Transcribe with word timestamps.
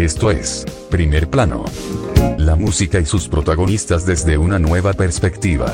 Esto 0.00 0.30
es 0.30 0.64
Primer 0.88 1.28
Plano. 1.28 1.66
La 2.38 2.56
música 2.56 2.98
y 2.98 3.04
sus 3.04 3.28
protagonistas 3.28 4.06
desde 4.06 4.38
una 4.38 4.58
nueva 4.58 4.94
perspectiva. 4.94 5.70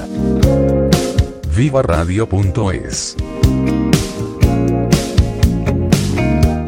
Viva 1.56 1.80
Radio.es 1.82 3.14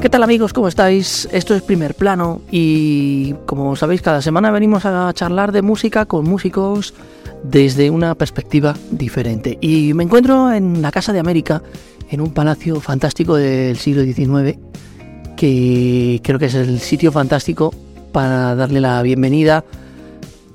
¿Qué 0.01 0.09
tal 0.09 0.23
amigos? 0.23 0.53
¿Cómo 0.53 0.69
estáis? 0.69 1.29
Esto 1.33 1.57
es 1.57 1.62
Primer 1.62 1.97
Plano 1.97 2.43
y 2.48 3.34
como 3.45 3.75
sabéis 3.75 4.03
cada 4.03 4.23
semana 4.23 4.53
venimos 4.53 4.87
a 4.87 5.12
charlar 5.12 5.51
de 5.51 5.62
música 5.62 6.06
con 6.06 6.27
músicos 6.27 6.95
desde 7.43 7.91
una 7.91 8.15
perspectiva 8.15 8.77
diferente. 8.93 9.59
Y 9.61 9.95
me 9.95 10.05
encuentro 10.05 10.53
en 10.53 10.81
la 10.81 10.93
Casa 10.93 11.12
de 11.12 11.19
América, 11.19 11.61
en 12.09 12.20
un 12.20 12.33
palacio 12.33 12.81
fantástico 12.81 13.34
del 13.34 13.77
siglo 13.79 14.05
XIX 14.05 14.56
que 15.38 16.20
creo 16.24 16.37
que 16.37 16.47
es 16.47 16.55
el 16.55 16.80
sitio 16.80 17.12
fantástico 17.12 17.73
para 18.10 18.56
darle 18.56 18.80
la 18.80 19.00
bienvenida 19.03 19.64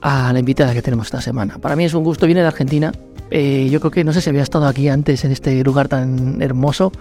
a 0.02 0.34
la 0.34 0.40
invitada 0.40 0.74
que 0.74 0.82
tenemos 0.82 1.08
esta 1.08 1.22
semana. 1.22 1.58
Para 1.58 1.78
mí 1.78 1.86
es 1.86 1.94
un 1.94 2.04
gusto, 2.04 2.26
viene 2.26 2.42
de 2.42 2.48
Argentina. 2.48 2.92
Eh, 3.32 3.70
yo 3.72 3.80
creo 3.80 3.92
que 3.92 4.04
no 4.04 4.12
sé 4.12 4.20
si 4.20 4.30
había 4.30 4.44
estado 4.44 4.68
aquí 4.68 4.90
antes 4.90 5.24
en 5.24 5.32
este 5.32 5.64
lugar 5.64 5.88
tan 5.88 6.42
hermoso. 6.42 6.92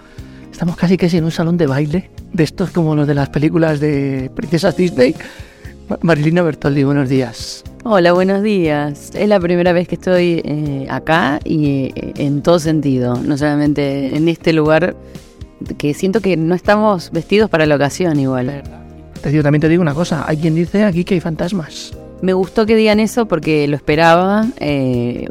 Estamos 0.49 0.77
casi 0.77 0.95
que 0.95 1.07
en 1.07 1.25
un 1.25 1.31
salón 1.31 1.57
de 1.57 1.67
baile, 1.67 2.09
de 2.31 2.43
estos 2.45 2.69
como 2.69 2.95
los 2.95 3.05
de 3.05 3.15
las 3.15 3.27
películas 3.27 3.81
de 3.81 4.31
princesas 4.33 4.77
Disney. 4.77 5.13
Marilina 6.01 6.41
Bertoldi, 6.41 6.85
buenos 6.85 7.09
días. 7.09 7.65
Hola, 7.83 8.13
buenos 8.13 8.43
días. 8.43 9.11
Es 9.13 9.27
la 9.27 9.41
primera 9.41 9.73
vez 9.73 9.89
que 9.89 9.95
estoy 9.95 10.41
eh, 10.45 10.87
acá 10.89 11.41
y 11.43 11.91
eh, 11.95 12.13
en 12.15 12.41
todo 12.43 12.59
sentido, 12.59 13.21
no 13.21 13.37
solamente 13.37 14.15
en 14.15 14.29
este 14.29 14.53
lugar 14.53 14.95
que 15.77 15.93
siento 15.93 16.21
que 16.21 16.37
no 16.37 16.55
estamos 16.55 17.11
vestidos 17.11 17.49
para 17.49 17.65
la 17.65 17.75
ocasión 17.75 18.19
igual. 18.19 18.63
Te 19.21 19.29
digo, 19.29 19.43
también 19.43 19.61
te 19.61 19.69
digo 19.69 19.81
una 19.81 19.93
cosa, 19.93 20.25
hay 20.27 20.37
quien 20.37 20.55
dice 20.55 20.83
aquí 20.83 21.03
que 21.03 21.13
hay 21.13 21.19
fantasmas. 21.19 21.93
Me 22.21 22.33
gustó 22.33 22.65
que 22.65 22.75
digan 22.75 22.99
eso 22.99 23.25
porque 23.25 23.67
lo 23.67 23.75
esperaba. 23.75 24.45
Eh, 24.59 25.27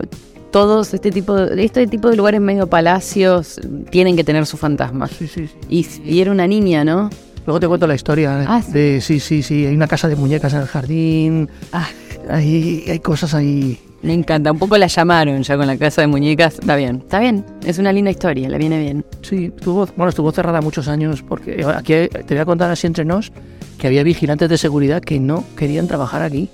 todos 0.50 0.92
este 0.92 1.10
tipo 1.10 1.34
de, 1.34 1.64
este 1.64 1.86
tipo 1.86 2.10
de 2.10 2.16
lugares 2.16 2.40
medio 2.40 2.66
palacios 2.66 3.58
tienen 3.90 4.16
que 4.16 4.24
tener 4.24 4.44
sus 4.46 4.60
fantasmas. 4.60 5.10
Sí, 5.10 5.26
sí, 5.26 5.48
sí. 5.48 6.02
Y, 6.04 6.20
era 6.20 6.30
una 6.30 6.46
niña, 6.46 6.84
¿no? 6.84 7.08
Luego 7.46 7.58
te 7.58 7.66
cuento 7.66 7.86
la 7.86 7.94
historia 7.94 8.44
Ah, 8.46 8.62
de 8.68 9.00
sí, 9.00 9.18
sí, 9.18 9.42
sí, 9.42 9.66
hay 9.66 9.74
una 9.74 9.88
casa 9.88 10.08
de 10.08 10.16
muñecas 10.16 10.52
en 10.52 10.60
el 10.60 10.66
jardín. 10.66 11.48
Ah, 11.72 11.88
Hay, 12.28 12.84
hay 12.88 12.98
cosas 13.00 13.34
ahí. 13.34 13.78
Me 14.02 14.12
encanta. 14.14 14.50
Un 14.52 14.58
poco 14.58 14.76
la 14.78 14.86
llamaron 14.88 15.42
ya 15.42 15.56
con 15.56 15.66
la 15.66 15.76
casa 15.76 16.00
de 16.02 16.06
muñecas. 16.08 16.54
Está 16.54 16.76
bien, 16.76 16.96
está 16.96 17.20
bien. 17.20 17.44
Es 17.64 17.78
una 17.78 17.92
linda 17.92 18.10
historia, 18.10 18.48
le 18.48 18.58
viene 18.58 18.80
bien. 18.80 19.04
Sí, 19.22 19.52
estuvo, 19.54 19.86
bueno, 19.96 20.08
estuvo 20.10 20.30
cerrada 20.32 20.60
muchos 20.60 20.88
años 20.88 21.22
porque 21.22 21.64
aquí 21.74 21.92
te 22.08 22.34
voy 22.34 22.38
a 22.38 22.44
contar 22.44 22.70
así 22.70 22.86
entre 22.86 23.04
nos 23.04 23.32
que 23.78 23.86
había 23.88 24.02
vigilantes 24.02 24.48
de 24.48 24.58
seguridad 24.58 25.00
que 25.02 25.18
no 25.20 25.44
querían 25.56 25.86
trabajar 25.88 26.22
aquí. 26.22 26.48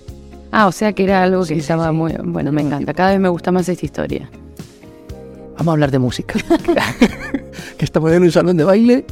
Ah, 0.51 0.67
o 0.67 0.73
sea 0.73 0.93
que 0.95 1.05
era 1.05 1.23
algo 1.23 1.43
que 1.43 1.55
Sí, 1.55 1.61
estaba 1.61 1.89
sí. 1.89 1.93
muy... 1.95 2.15
Bueno, 2.25 2.53
me 2.53 2.63
encanta. 2.63 2.95
Cada 2.95 3.11
vez 3.11 3.21
me 3.21 3.29
gusta 3.29 3.53
más 3.53 3.69
esta 3.69 3.85
historia. 3.85 4.31
Vamos 5.59 5.69
a 5.69 5.73
hablar 5.73 5.91
de 5.91 5.99
música. 5.99 6.39
que 7.77 7.85
estamos 7.85 8.13
en 8.13 8.23
un 8.23 8.33
salón 8.33 8.57
de 8.57 8.65
baile 8.65 9.05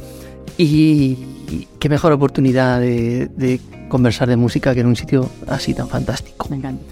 y, 0.57 1.17
y 1.49 1.67
qué 1.79 1.89
mejor 1.89 2.11
oportunidad 2.11 2.79
de, 2.79 3.29
de 3.35 3.59
conversar 3.89 4.27
de 4.29 4.35
música 4.35 4.73
que 4.73 4.79
en 4.81 4.87
un 4.87 4.95
sitio 4.95 5.29
así 5.47 5.73
tan 5.73 5.87
fantástico. 5.87 6.47
Me 6.49 6.55
encanta. 6.57 6.83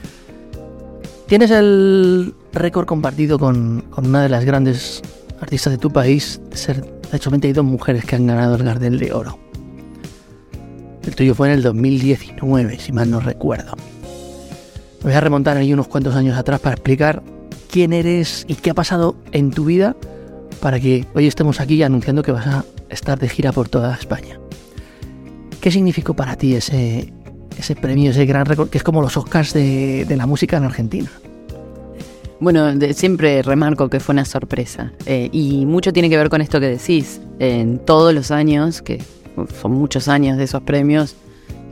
Tienes 1.28 1.50
el 1.50 2.36
récord 2.54 2.86
compartido 2.86 3.40
con, 3.40 3.82
con 3.90 4.06
una 4.06 4.22
de 4.22 4.30
las 4.30 4.46
grandes 4.46 5.02
artistas 5.42 5.74
de 5.74 5.78
tu 5.80 5.92
país 5.92 6.40
de 6.52 6.58
ser, 6.58 6.82
de 6.82 7.18
hecho, 7.18 7.32
hay 7.32 7.54
dos 7.54 7.66
mujeres 7.66 8.06
que 8.06 8.16
han 8.16 8.28
ganado 8.28 8.56
el 8.56 8.64
Gardel 8.64 9.00
de 9.00 9.12
Oro. 9.12 9.40
El 11.04 11.16
tuyo 11.16 11.34
fue 11.34 11.48
en 11.48 11.56
el 11.56 11.64
2019, 11.64 12.80
si 12.80 12.92
mal 12.92 13.10
no 13.10 13.20
recuerdo. 13.20 13.74
Me 15.00 15.06
voy 15.06 15.14
a 15.14 15.22
remontar 15.22 15.58
ahí 15.58 15.74
unos 15.74 15.88
cuantos 15.88 16.16
años 16.16 16.38
atrás 16.38 16.60
para 16.60 16.76
explicar 16.76 17.24
quién 17.72 17.94
eres 17.94 18.46
y 18.48 18.56
qué 18.56 18.72
ha 18.72 18.74
pasado 18.74 19.16
en 19.32 19.52
tu 19.52 19.66
vida 19.66 19.96
para 20.62 20.80
que 20.80 21.06
hoy 21.14 21.28
estemos 21.28 21.60
aquí 21.60 21.82
anunciando 21.84 22.24
que 22.24 22.32
vas 22.32 22.48
a 22.48 22.66
estar 22.90 23.20
de 23.20 23.30
gira 23.30 23.52
por 23.52 23.68
toda 23.68 23.96
España. 23.96 24.40
¿Qué 25.62 25.72
significó 25.72 26.14
para 26.14 26.36
ti 26.36 26.56
ese, 26.56 27.14
ese 27.58 27.76
premio, 27.76 28.12
ese 28.12 28.26
gran 28.26 28.46
récord, 28.46 28.70
que 28.70 28.78
es 28.78 28.84
como 28.84 29.02
los 29.02 29.16
Oscars 29.18 29.54
de, 29.54 30.06
de 30.06 30.18
la 30.18 30.26
música 30.26 30.58
en 30.58 30.64
Argentina? 30.64 31.10
Bueno, 32.40 32.76
de- 32.76 32.94
siempre 32.94 33.42
remarco 33.42 33.90
que 33.90 34.00
fue 34.00 34.14
una 34.14 34.26
sorpresa. 34.26 34.92
eh, 35.06 35.30
y 35.32 35.66
mucho 35.66 35.94
tiene 35.94 36.10
que 36.10 36.18
ver 36.18 36.30
con 36.30 36.42
esto 36.42 36.60
que 36.60 36.68
decís. 36.68 37.22
En 37.40 37.80
todos 37.80 38.14
los 38.14 38.32
años, 38.32 38.82
que 38.82 39.02
son 39.62 39.72
muchos 39.74 40.08
años 40.08 40.38
de 40.38 40.44
esos 40.46 40.62
premios, 40.62 41.16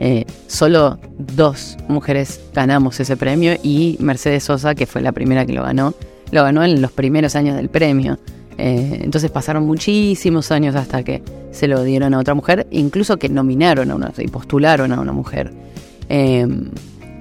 eh, 0.00 0.24
solo 0.46 0.98
dos 1.18 1.76
mujeres 1.88 2.40
ganamos 2.54 2.98
ese 3.00 3.16
premio 3.16 3.54
y 3.62 3.96
Mercedes 4.00 4.44
Sosa, 4.44 4.74
que 4.74 4.86
fue 4.86 5.00
la 5.02 5.12
primera 5.12 5.46
que 5.46 5.52
lo 5.52 5.62
ganó, 5.62 5.94
lo 6.32 6.42
ganó 6.42 6.64
en 6.64 6.80
los 6.82 6.90
primeros 6.92 7.36
años 7.36 7.56
del 7.56 7.68
premio. 7.68 8.18
Eh, 8.58 9.00
entonces 9.02 9.30
pasaron 9.30 9.66
muchísimos 9.66 10.50
años 10.50 10.74
hasta 10.74 11.02
que 11.02 11.22
se 11.50 11.68
lo 11.68 11.82
dieron 11.82 12.14
a 12.14 12.18
otra 12.18 12.34
mujer, 12.34 12.66
incluso 12.70 13.16
que 13.16 13.28
nominaron 13.28 13.90
a 13.90 13.94
una 13.94 14.12
y 14.18 14.28
postularon 14.28 14.92
a 14.92 15.00
una 15.00 15.12
mujer. 15.12 15.52
Eh, 16.08 16.46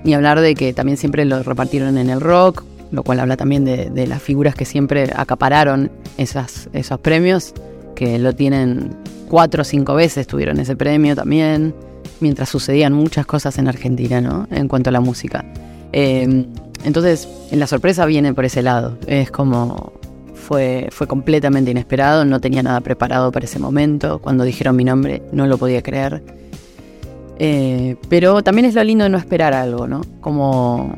y 0.03 0.13
hablar 0.13 0.41
de 0.41 0.55
que 0.55 0.73
también 0.73 0.97
siempre 0.97 1.25
lo 1.25 1.41
repartieron 1.43 1.97
en 1.97 2.09
el 2.09 2.19
rock, 2.19 2.63
lo 2.91 3.03
cual 3.03 3.19
habla 3.19 3.37
también 3.37 3.65
de, 3.65 4.07
las 4.07 4.21
figuras 4.21 4.53
que 4.53 4.65
siempre 4.65 5.09
acapararon 5.15 5.91
esos 6.17 6.99
premios, 7.01 7.53
que 7.95 8.19
lo 8.19 8.33
tienen 8.35 8.95
cuatro 9.29 9.61
o 9.61 9.65
cinco 9.65 9.95
veces, 9.95 10.27
tuvieron 10.27 10.59
ese 10.59 10.75
premio 10.75 11.15
también, 11.15 11.73
mientras 12.19 12.49
sucedían 12.49 12.93
muchas 12.93 13.25
cosas 13.25 13.57
en 13.57 13.67
Argentina, 13.67 14.21
¿no? 14.21 14.47
En 14.51 14.67
cuanto 14.67 14.89
a 14.89 14.93
la 14.93 14.99
música. 14.99 15.43
Eh, 15.91 16.45
entonces, 16.83 17.27
la 17.51 17.65
sorpresa 17.67 18.05
viene 18.05 18.33
por 18.33 18.45
ese 18.45 18.61
lado. 18.61 18.97
Es 19.07 19.31
como. 19.31 19.93
Fue, 20.43 20.89
fue 20.91 21.07
completamente 21.07 21.71
inesperado, 21.71 22.25
no 22.25 22.41
tenía 22.41 22.61
nada 22.61 22.81
preparado 22.81 23.31
para 23.31 23.45
ese 23.45 23.59
momento. 23.59 24.19
Cuando 24.19 24.43
dijeron 24.43 24.75
mi 24.75 24.83
nombre, 24.83 25.21
no 25.31 25.47
lo 25.47 25.57
podía 25.57 25.81
creer. 25.81 26.21
Eh, 27.39 27.95
pero 28.09 28.43
también 28.43 28.65
es 28.65 28.75
lo 28.75 28.83
lindo 28.83 29.05
de 29.05 29.09
no 29.09 29.17
esperar 29.17 29.53
algo, 29.53 29.87
¿no? 29.87 30.01
Como 30.19 30.93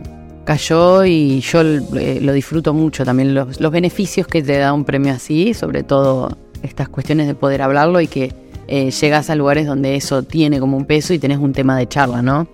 cayó 0.45 1.05
y 1.05 1.41
yo 1.41 1.61
eh, 1.61 2.19
lo 2.21 2.33
disfruto 2.33 2.73
mucho 2.73 3.05
también, 3.05 3.33
los, 3.33 3.59
los 3.59 3.71
beneficios 3.71 4.27
que 4.27 4.41
te 4.41 4.57
da 4.57 4.73
un 4.73 4.83
premio 4.83 5.13
así, 5.13 5.53
sobre 5.53 5.83
todo 5.83 6.35
estas 6.61 6.89
cuestiones 6.89 7.27
de 7.27 7.35
poder 7.35 7.61
hablarlo 7.61 8.01
y 8.01 8.07
que 8.07 8.33
eh, 8.67 8.89
llegas 8.89 9.29
a 9.29 9.35
lugares 9.35 9.67
donde 9.67 9.95
eso 9.95 10.23
tiene 10.23 10.59
como 10.59 10.75
un 10.75 10.85
peso 10.85 11.13
y 11.13 11.19
tenés 11.19 11.37
un 11.37 11.53
tema 11.53 11.77
de 11.77 11.87
charla, 11.87 12.21
¿no? 12.21 12.47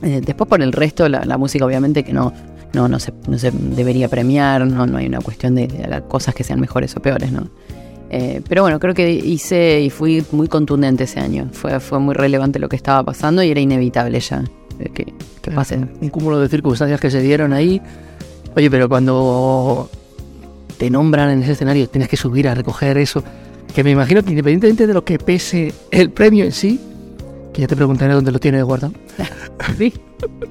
Después 0.00 0.48
por 0.48 0.60
el 0.60 0.72
resto, 0.72 1.08
la 1.08 1.38
música 1.38 1.64
obviamente 1.64 2.04
que 2.04 2.12
no, 2.12 2.30
no, 2.74 2.88
no, 2.88 2.98
se, 2.98 3.12
no 3.28 3.38
se 3.38 3.50
debería 3.50 4.08
premiar, 4.08 4.66
no, 4.66 4.86
no 4.86 4.98
hay 4.98 5.06
una 5.06 5.20
cuestión 5.20 5.54
de, 5.54 5.68
de 5.68 6.02
cosas 6.08 6.34
que 6.34 6.44
sean 6.44 6.60
mejores 6.60 6.96
o 6.96 7.00
peores, 7.02 7.32
¿no? 7.32 7.48
Eh, 8.10 8.42
pero 8.48 8.62
bueno, 8.62 8.78
creo 8.78 8.94
que 8.94 9.10
hice 9.10 9.80
y 9.80 9.90
fui 9.90 10.24
muy 10.30 10.46
contundente 10.46 11.04
ese 11.04 11.18
año. 11.20 11.48
Fue, 11.52 11.80
fue 11.80 11.98
muy 11.98 12.14
relevante 12.14 12.58
lo 12.58 12.68
que 12.68 12.76
estaba 12.76 13.02
pasando 13.02 13.42
y 13.42 13.50
era 13.50 13.60
inevitable 13.60 14.20
ya 14.20 14.44
eh, 14.78 14.90
que, 14.94 15.12
que 15.42 15.50
pase. 15.50 15.76
Un 16.00 16.08
cúmulo 16.10 16.38
de 16.38 16.48
circunstancias 16.48 17.00
que 17.00 17.10
se 17.10 17.20
dieron 17.20 17.52
ahí. 17.52 17.82
Oye, 18.54 18.70
pero 18.70 18.88
cuando 18.88 19.90
te 20.78 20.90
nombran 20.90 21.30
en 21.30 21.42
ese 21.42 21.52
escenario, 21.52 21.88
tienes 21.88 22.08
que 22.08 22.16
subir 22.16 22.46
a 22.48 22.54
recoger 22.54 22.98
eso. 22.98 23.24
Que 23.74 23.82
me 23.82 23.90
imagino 23.90 24.22
que 24.22 24.30
independientemente 24.30 24.86
de 24.86 24.94
lo 24.94 25.04
que 25.04 25.18
pese 25.18 25.74
el 25.90 26.10
premio 26.10 26.44
en 26.44 26.52
sí, 26.52 26.78
que 27.52 27.62
ya 27.62 27.66
te 27.66 27.74
preguntaré 27.74 28.14
dónde 28.14 28.30
lo 28.30 28.38
tienes 28.38 28.62
guardado, 28.62 28.94
Sí. 29.76 29.92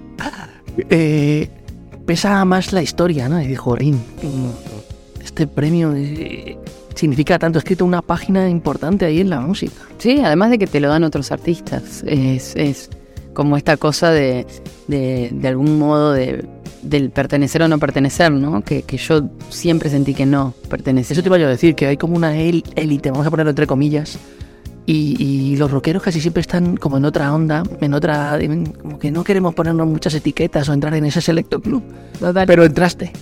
eh, 0.90 1.50
pesa 2.06 2.44
más 2.46 2.74
la 2.74 2.82
historia, 2.82 3.30
¿no? 3.30 3.42
Y 3.42 3.48
dijo, 3.48 3.72
"Jorín, 3.72 4.00
este 5.24 5.48
premio 5.48 5.94
eh, 5.96 6.58
significa 6.96 7.40
tanto, 7.40 7.58
he 7.58 7.62
escrito 7.62 7.86
una 7.86 8.02
página 8.02 8.50
importante 8.50 9.06
ahí 9.06 9.20
en 9.22 9.30
la 9.30 9.40
música. 9.40 9.74
Sí, 9.98 10.20
además 10.24 10.50
de 10.52 10.58
que 10.60 10.68
te 10.68 10.80
lo 10.80 10.90
dan 10.90 11.04
otros 11.04 11.32
artistas. 11.32 12.04
Es, 12.06 12.56
es 12.56 12.90
como 13.34 13.58
esta 13.58 13.78
cosa 13.78 14.12
de, 14.12 14.46
de, 14.88 15.30
de 15.34 15.48
algún 15.48 15.80
modo 15.80 16.14
de, 16.14 16.46
del 16.84 17.10
pertenecer 17.10 17.64
o 17.64 17.68
no 17.68 17.80
pertenecer, 17.80 18.32
¿no? 18.32 18.62
Que, 18.64 18.84
que 18.84 18.98
yo 18.98 19.24
siempre 19.50 19.90
sentí 19.90 20.14
que 20.14 20.26
no 20.26 20.54
pertenecía. 20.70 21.14
Eso 21.14 21.24
te 21.24 21.30
iba 21.30 21.38
yo 21.38 21.48
a 21.48 21.50
decir, 21.50 21.74
que 21.74 21.88
hay 21.88 21.98
como 21.98 22.16
una 22.16 22.38
él- 22.38 22.64
élite, 22.76 23.10
vamos 23.10 23.26
a 23.26 23.32
ponerlo 23.32 23.50
entre 23.52 23.66
comillas, 23.66 24.18
Y, 24.86 25.16
y 25.18 25.56
los 25.56 25.72
rockeros 25.72 26.04
casi 26.04 26.20
siempre 26.20 26.42
están 26.42 26.76
como 26.76 26.98
en 26.98 27.06
otra 27.06 27.34
onda, 27.34 27.64
en 27.80 27.94
otra. 27.94 28.38
como 28.82 29.00
que 29.00 29.12
no 29.12 29.24
queremos 29.24 29.54
ponernos 29.54 29.88
muchas 29.88 30.14
etiquetas 30.14 30.68
o 30.68 30.74
entrar 30.74 30.94
en 30.96 31.06
ese 31.06 31.22
selecto 31.22 31.62
club. 31.62 31.84
Total. 32.20 32.46
Pero 32.46 32.66
entraste. 32.66 33.14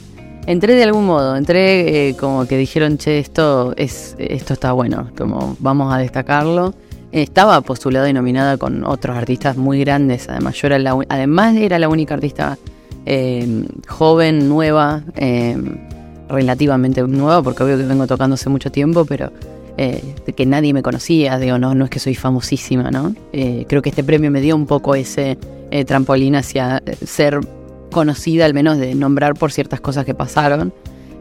Entré 0.47 0.73
de 0.73 0.83
algún 0.83 1.05
modo, 1.05 1.35
entré 1.35 2.09
eh, 2.09 2.15
como 2.15 2.47
que 2.47 2.57
dijeron, 2.57 2.97
che, 2.97 3.19
esto, 3.19 3.75
es, 3.77 4.15
esto 4.17 4.53
está 4.53 4.71
bueno, 4.71 5.11
como 5.15 5.55
vamos 5.59 5.93
a 5.93 5.99
destacarlo. 5.99 6.73
Estaba 7.11 7.61
postulada 7.61 8.09
y 8.09 8.13
nominada 8.13 8.57
con 8.57 8.83
otros 8.85 9.17
artistas 9.17 9.55
muy 9.55 9.81
grandes, 9.81 10.29
además 10.29 10.55
yo 10.55 10.67
era 10.67 10.79
la, 10.79 10.97
además 11.09 11.55
era 11.57 11.77
la 11.77 11.89
única 11.89 12.15
artista 12.15 12.57
eh, 13.05 13.65
joven, 13.87 14.47
nueva, 14.49 15.03
eh, 15.15 15.57
relativamente 16.29 17.03
nueva, 17.03 17.43
porque 17.43 17.63
obvio 17.63 17.77
que 17.77 17.83
vengo 17.83 18.07
tocando 18.07 18.33
hace 18.33 18.49
mucho 18.49 18.71
tiempo, 18.71 19.05
pero 19.05 19.31
eh, 19.77 20.01
de 20.25 20.33
que 20.33 20.45
nadie 20.45 20.73
me 20.73 20.81
conocía, 20.83 21.37
digo, 21.39 21.57
no, 21.57 21.73
no 21.75 21.85
es 21.85 21.89
que 21.89 21.99
soy 21.99 22.15
famosísima, 22.15 22.91
¿no? 22.91 23.15
Eh, 23.33 23.65
creo 23.67 23.81
que 23.81 23.89
este 23.89 24.03
premio 24.03 24.29
me 24.31 24.41
dio 24.41 24.55
un 24.55 24.65
poco 24.65 24.95
ese 24.95 25.37
eh, 25.71 25.85
trampolín 25.85 26.35
hacia 26.35 26.81
eh, 26.85 26.95
ser 27.05 27.39
conocida, 27.91 28.45
al 28.45 28.53
menos 28.53 28.77
de 28.77 28.95
nombrar 28.95 29.33
por 29.35 29.51
ciertas 29.51 29.81
cosas 29.81 30.05
que 30.05 30.13
pasaron. 30.13 30.73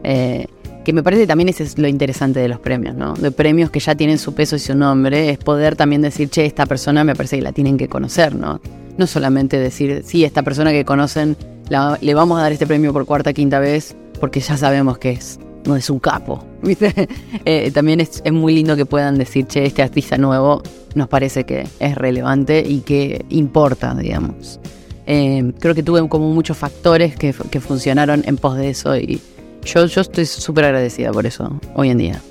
eh, 0.03 0.45
que 0.83 0.93
me 0.93 1.03
parece 1.03 1.27
también 1.27 1.47
ese 1.47 1.61
es 1.61 1.77
lo 1.77 1.87
interesante 1.87 2.39
de 2.39 2.47
los 2.47 2.59
premios, 2.59 2.95
¿no? 2.95 3.13
De 3.13 3.29
premios 3.29 3.69
que 3.69 3.79
ya 3.79 3.93
tienen 3.93 4.17
su 4.17 4.33
peso 4.33 4.55
y 4.55 4.59
su 4.59 4.73
nombre, 4.73 5.29
es 5.29 5.37
poder 5.37 5.75
también 5.75 6.01
decir, 6.01 6.27
che, 6.29 6.43
esta 6.43 6.65
persona 6.65 7.03
me 7.03 7.13
parece 7.15 7.35
que 7.35 7.43
la 7.43 7.51
tienen 7.51 7.77
que 7.77 7.87
conocer, 7.87 8.33
¿no? 8.33 8.59
No 8.97 9.05
solamente 9.05 9.59
decir, 9.59 10.01
sí, 10.03 10.23
esta 10.25 10.41
persona 10.41 10.71
que 10.71 10.83
conocen, 10.83 11.37
la- 11.69 11.99
le 12.01 12.13
vamos 12.15 12.39
a 12.39 12.41
dar 12.41 12.51
este 12.51 12.65
premio 12.65 12.91
por 12.93 13.05
cuarta, 13.05 13.31
quinta 13.31 13.59
vez, 13.59 13.95
porque 14.19 14.39
ya 14.39 14.57
sabemos 14.57 14.97
que 14.97 15.11
es, 15.11 15.39
no 15.65 15.75
es 15.75 15.89
un 15.89 15.99
capo, 15.99 16.43
¿viste? 16.61 17.07
Eh, 17.45 17.71
también 17.71 17.99
es, 18.01 18.21
muy 18.31 18.53
lindo 18.53 18.75
que 18.75 18.85
puedan 18.85 19.17
decir, 19.17 19.45
che, 19.47 19.65
este 19.65 19.81
artista 19.81 20.17
nuevo 20.17 20.61
nos 20.95 21.07
parece 21.07 21.45
que 21.45 21.67
es 21.79 21.95
relevante 21.95 22.63
y 22.65 22.79
que 22.79 23.25
importa, 23.29 23.93
digamos. 23.95 24.59
Eh, 25.07 25.53
creo 25.59 25.73
que 25.73 25.83
tuve 25.83 26.07
como 26.07 26.31
muchos 26.33 26.57
factores 26.57 27.15
que, 27.15 27.33
que 27.49 27.59
funcionaron 27.59 28.23
en 28.25 28.37
pos 28.37 28.55
de 28.57 28.69
eso 28.69 28.95
y 28.95 29.21
yo, 29.63 29.85
yo 29.85 30.01
estoy 30.01 30.25
súper 30.25 30.65
agradecida 30.65 31.11
por 31.11 31.25
eso 31.25 31.59
hoy 31.75 31.89
en 31.89 31.97
día. 31.97 32.21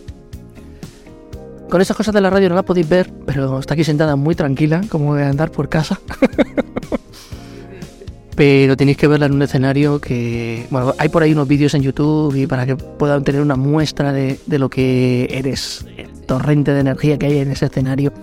Con 1.68 1.80
esas 1.80 1.96
cosas 1.96 2.12
de 2.12 2.20
la 2.20 2.30
radio 2.30 2.48
no 2.48 2.56
la 2.56 2.64
podéis 2.64 2.88
ver, 2.88 3.12
pero 3.26 3.60
está 3.60 3.74
aquí 3.74 3.84
sentada 3.84 4.16
muy 4.16 4.34
tranquila, 4.34 4.80
como 4.88 5.14
de 5.14 5.24
andar 5.24 5.52
por 5.52 5.68
casa. 5.68 6.00
pero 8.40 8.74
tenéis 8.74 8.96
que 8.96 9.06
verla 9.06 9.26
en 9.26 9.32
un 9.32 9.42
escenario 9.42 10.00
que. 10.00 10.66
Bueno, 10.70 10.94
hay 10.96 11.10
por 11.10 11.22
ahí 11.22 11.32
unos 11.32 11.46
vídeos 11.46 11.74
en 11.74 11.82
YouTube 11.82 12.34
y 12.34 12.46
para 12.46 12.64
que 12.64 12.74
puedan 12.74 13.22
tener 13.22 13.42
una 13.42 13.54
muestra 13.54 14.14
de, 14.14 14.40
de 14.46 14.58
lo 14.58 14.70
que 14.70 15.28
eres, 15.30 15.84
el 15.98 16.08
torrente 16.22 16.72
de 16.72 16.80
energía 16.80 17.18
que 17.18 17.26
hay 17.26 17.36
en 17.36 17.50
ese 17.50 17.66
escenario. 17.66 18.14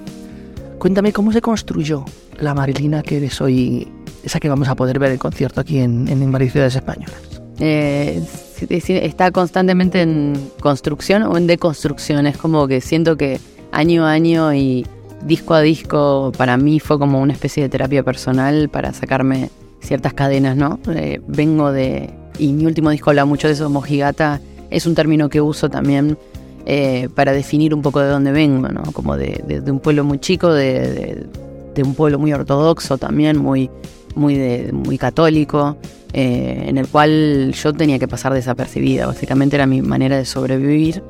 Cuéntame 0.79 1.13
cómo 1.13 1.31
se 1.31 1.39
construyó 1.39 2.03
la 2.39 2.55
Marilina 2.55 3.03
que 3.03 3.17
eres 3.17 3.39
hoy, 3.41 3.89
esa 4.23 4.39
que 4.39 4.49
vamos 4.49 4.67
a 4.69 4.75
poder 4.75 4.97
ver 4.97 5.11
en 5.11 5.19
concierto 5.19 5.61
aquí 5.61 5.77
en, 5.77 6.07
en 6.07 6.31
varias 6.31 6.51
ciudades 6.51 6.75
españolas. 6.75 7.21
Eh, 7.59 8.19
está 8.59 9.29
constantemente 9.29 10.01
en 10.01 10.33
construcción 10.59 11.21
o 11.21 11.37
en 11.37 11.45
deconstrucción. 11.45 12.25
Es 12.25 12.37
como 12.37 12.67
que 12.67 12.81
siento 12.81 13.17
que 13.17 13.39
año 13.71 14.03
a 14.03 14.13
año 14.13 14.51
y 14.51 14.83
disco 15.27 15.53
a 15.53 15.61
disco 15.61 16.31
para 16.35 16.57
mí 16.57 16.79
fue 16.79 16.97
como 16.97 17.21
una 17.21 17.33
especie 17.33 17.61
de 17.61 17.69
terapia 17.69 18.01
personal 18.01 18.67
para 18.69 18.93
sacarme 18.93 19.51
ciertas 19.81 20.13
cadenas, 20.13 20.55
¿no? 20.57 20.79
Eh, 20.93 21.21
vengo 21.27 21.71
de... 21.71 22.09
Y 22.39 22.53
mi 22.53 22.65
último 22.65 22.89
disco 22.91 23.09
habla 23.09 23.25
mucho 23.25 23.47
de 23.47 23.53
eso, 23.53 23.69
mojigata. 23.69 24.39
Es 24.69 24.85
un 24.85 24.93
término 24.95 25.29
que 25.29 25.41
uso 25.41 25.69
también 25.69 26.17
eh, 26.65 27.09
para 27.15 27.31
definir 27.31 27.73
un 27.73 27.81
poco 27.81 27.99
de 28.01 28.09
dónde 28.09 28.31
vengo, 28.31 28.67
¿no? 28.67 28.83
Como 28.91 29.15
de, 29.17 29.43
de- 29.47 29.71
un 29.71 29.79
pueblo 29.79 30.03
muy 30.03 30.19
chico, 30.19 30.53
de, 30.53 31.25
de- 31.73 31.83
un 31.83 31.95
pueblo 31.95 32.19
muy 32.19 32.33
ortodoxo 32.33 32.97
también, 32.97 33.37
muy, 33.37 33.69
muy, 34.15 34.35
muy 34.73 34.97
católico, 34.97 35.77
eh, 36.13 36.65
en 36.67 36.77
el 36.77 36.87
cual 36.87 37.53
yo 37.53 37.71
tenía 37.73 37.97
que 37.99 38.07
pasar 38.07 38.33
desapercibida. 38.33 39.05
Básicamente 39.07 39.55
era 39.55 39.65
mi 39.65 39.81
manera 39.81 40.17
de 40.17 40.25
sobrevivir. 40.25 41.01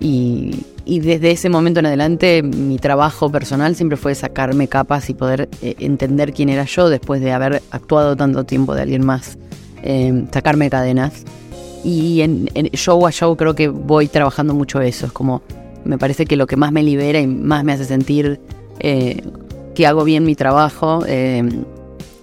Y, 0.00 0.64
y 0.84 1.00
desde 1.00 1.30
ese 1.30 1.48
momento 1.48 1.80
en 1.80 1.86
adelante 1.86 2.42
mi 2.42 2.78
trabajo 2.78 3.30
personal 3.30 3.74
siempre 3.76 3.96
fue 3.96 4.14
sacarme 4.14 4.68
capas 4.68 5.08
y 5.10 5.14
poder 5.14 5.48
eh, 5.62 5.76
entender 5.78 6.32
quién 6.32 6.48
era 6.48 6.64
yo 6.64 6.88
después 6.88 7.20
de 7.20 7.32
haber 7.32 7.62
actuado 7.70 8.16
tanto 8.16 8.44
tiempo 8.44 8.74
de 8.74 8.82
alguien 8.82 9.04
más, 9.04 9.38
eh, 9.82 10.24
sacarme 10.32 10.70
cadenas. 10.70 11.24
Y 11.84 12.22
en, 12.22 12.50
en 12.54 12.66
show 12.70 13.06
a 13.06 13.12
show 13.12 13.36
creo 13.36 13.54
que 13.54 13.68
voy 13.68 14.08
trabajando 14.08 14.54
mucho 14.54 14.80
eso. 14.80 15.04
Es 15.04 15.12
como, 15.12 15.42
me 15.84 15.98
parece 15.98 16.24
que 16.24 16.36
lo 16.36 16.46
que 16.46 16.56
más 16.56 16.72
me 16.72 16.82
libera 16.82 17.20
y 17.20 17.26
más 17.26 17.62
me 17.62 17.72
hace 17.72 17.84
sentir 17.84 18.40
eh, 18.80 19.22
que 19.74 19.86
hago 19.86 20.04
bien 20.04 20.24
mi 20.24 20.34
trabajo 20.34 21.04
eh, 21.06 21.42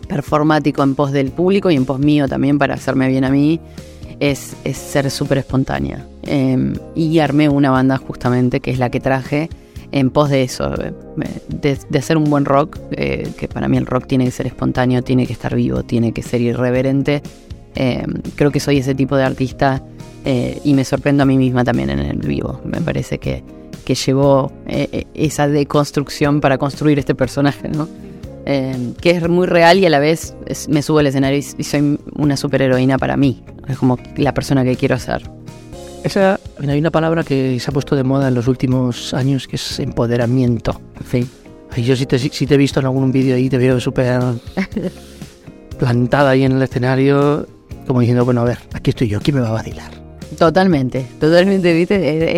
performático 0.08 0.84
en 0.84 0.96
pos 0.96 1.12
del 1.12 1.32
público 1.32 1.70
y 1.70 1.76
en 1.76 1.86
pos 1.86 2.00
mío 2.00 2.28
también 2.28 2.58
para 2.58 2.74
hacerme 2.74 3.08
bien 3.08 3.24
a 3.24 3.30
mí, 3.30 3.60
es, 4.22 4.56
ser 4.74 5.12
súper 5.12 5.40
espontánea. 5.40 6.06
Eh, 6.24 6.74
y 6.96 7.20
armé 7.20 7.50
una 7.50 7.72
banda 7.72 7.98
justamente 7.98 8.62
que 8.62 8.72
es 8.72 8.80
la 8.80 8.90
que 8.90 9.02
traje 9.02 9.50
en 9.92 10.10
pos 10.10 10.30
de 10.30 10.44
eso, 10.44 10.74
eh, 10.82 10.94
de, 11.50 11.78
de 11.90 12.00
hacer 12.00 12.16
un 12.16 12.26
buen 12.26 12.46
rock, 12.46 12.80
eh, 12.92 13.30
que 13.38 13.48
para 13.50 13.68
mí 13.68 13.78
el 13.78 13.86
rock 13.86 14.08
tiene 14.08 14.24
que 14.24 14.32
ser 14.32 14.48
espontáneo, 14.48 15.02
tiene 15.02 15.28
que 15.28 15.34
estar 15.34 15.54
vivo, 15.54 15.84
tiene 15.84 16.14
que 16.14 16.22
ser 16.22 16.40
irreverente. 16.40 17.22
Eh, 17.76 18.06
creo 18.36 18.52
que 18.52 18.60
soy 18.60 18.78
ese 18.78 18.96
tipo 18.96 19.18
de 19.18 19.24
artista 19.24 19.82
eh, 20.24 20.62
y 20.64 20.74
me 20.76 20.86
sorprendo 20.86 21.24
a 21.24 21.26
mí 21.26 21.38
misma 21.38 21.64
también 21.64 21.90
en 21.90 22.00
el 22.00 22.20
vivo. 22.20 22.62
Me 22.64 22.80
parece 22.80 23.18
que, 23.18 23.44
que 23.84 23.96
llevó 23.96 24.52
esa 25.14 25.48
deconstrucción 25.48 26.42
para 26.42 26.58
construir 26.58 27.00
este 27.00 27.16
personaje, 27.16 27.68
¿no? 27.68 27.90
Eh, 28.54 28.94
que 29.00 29.12
es 29.12 29.30
muy 29.30 29.48
real 29.48 29.80
y 29.80 29.86
a 29.86 29.90
la 29.90 30.00
vez 30.00 30.36
es- 30.46 30.68
me 30.68 30.82
subo 30.82 31.00
al 31.00 31.08
escenario 31.08 31.40
y, 31.40 31.46
y 31.58 31.64
soy 31.64 31.98
una 32.16 32.36
superheroína 32.36 32.98
para 32.98 33.16
mí. 33.16 33.44
Es 33.70 33.78
como 33.78 33.98
la 34.18 34.34
persona 34.34 34.64
que 34.66 34.76
quiero 34.76 35.00
ser. 35.00 35.22
Esa, 36.04 36.38
hay 36.68 36.80
una 36.80 36.92
palabra 36.92 37.24
que 37.24 37.58
se 37.60 37.70
ha 37.70 37.74
puesto 37.74 37.96
de 37.96 38.04
moda 38.04 38.28
en 38.28 38.34
los 38.34 38.48
últimos 38.50 39.14
años 39.14 39.48
que 39.48 39.56
es 39.56 39.80
empoderamiento. 39.80 40.82
Sí. 41.10 41.26
Ay, 41.72 41.84
yo 41.86 41.96
sí 41.96 42.06
te, 42.06 42.20
sí 42.20 42.46
te 42.46 42.56
he 42.56 42.58
visto 42.58 42.80
en 42.82 42.88
algún 42.88 43.12
vídeo 43.14 43.36
ahí, 43.36 43.48
te 43.50 43.58
veo 43.58 43.80
súper 43.80 44.20
plantada 45.80 46.32
ahí 46.32 46.44
en 46.44 46.52
el 46.54 46.62
escenario, 46.62 47.48
como 47.88 48.02
diciendo, 48.02 48.26
bueno, 48.26 48.42
a 48.42 48.46
ver, 48.46 48.58
aquí 48.74 48.90
estoy 48.90 49.08
yo, 49.08 49.20
¿quién 49.22 49.36
me 49.38 49.42
va 49.42 49.50
a 49.50 49.54
vacilar? 49.54 49.92
Totalmente, 50.38 51.06
totalmente, 51.20 51.74
¿viste? 51.74 51.96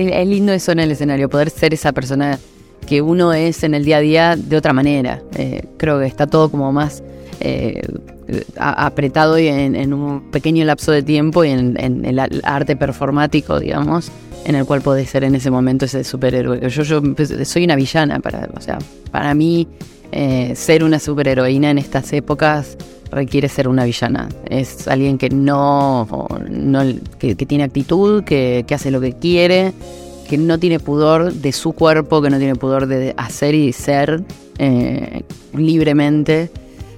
Es- 0.08 0.12
es 0.14 0.28
lindo 0.28 0.52
eso 0.54 0.72
en 0.72 0.80
el 0.80 0.92
escenario, 0.92 1.30
poder 1.30 1.50
ser 1.50 1.74
esa 1.74 1.92
persona 1.92 2.38
que 2.86 3.02
uno 3.02 3.34
es 3.34 3.64
en 3.64 3.74
el 3.74 3.86
día 3.86 3.98
a 3.98 4.02
día 4.02 4.36
de 4.36 4.58
otra 4.58 4.74
manera. 4.74 5.22
Eh, 5.36 5.64
creo 5.78 6.00
que 6.00 6.06
está 6.06 6.28
todo 6.28 6.50
como 6.50 6.72
más 6.72 7.04
eh, 7.40 7.82
apretado 8.58 9.38
y 9.38 9.48
en, 9.48 9.94
un 9.94 10.32
pequeño 10.32 10.64
lapso 10.66 10.92
de 10.92 11.04
tiempo 11.04 11.44
y 11.44 11.50
en, 11.50 11.80
en 11.80 12.06
el 12.06 12.20
arte 12.44 12.76
performático, 12.76 13.60
digamos, 13.60 14.12
en 14.46 14.56
el 14.56 14.66
cual 14.66 14.82
podés 14.82 15.10
ser 15.10 15.24
en 15.24 15.36
ese 15.36 15.52
momento 15.52 15.86
ese 15.86 16.04
superhéroe. 16.04 16.70
Yo, 16.70 16.84
yo 16.84 17.02
pues, 17.16 17.34
soy 17.48 17.66
una 17.66 17.76
villana, 17.76 18.20
para, 18.20 18.50
o 18.56 18.62
sea, 18.62 18.78
para 19.12 19.34
mí 19.34 19.68
eh, 20.12 20.54
ser 20.56 20.84
una 20.84 21.00
superheroína 21.00 21.72
en 21.72 21.78
estas 21.78 22.12
épocas 22.14 22.78
requiere 23.12 23.50
ser 23.50 23.68
una 23.68 23.86
villana. 23.86 24.30
Es 24.50 24.88
alguien 24.88 25.18
que 25.18 25.30
no, 25.30 26.08
no 26.50 26.84
que, 27.20 27.36
que 27.36 27.46
tiene 27.46 27.64
actitud, 27.64 28.24
que, 28.24 28.64
que 28.68 28.76
hace 28.76 28.92
lo 28.92 29.02
que 29.02 29.14
quiere, 29.14 29.74
que 30.34 30.38
no 30.40 30.58
tiene 30.58 30.80
pudor 30.80 31.32
de 31.32 31.52
su 31.52 31.74
cuerpo, 31.74 32.20
que 32.20 32.32
no 32.32 32.40
tiene 32.40 32.56
pudor 32.56 32.88
de 32.88 33.14
hacer 33.18 33.54
y 33.54 33.72
ser 33.72 34.24
eh, 34.58 35.22
libremente. 35.56 36.50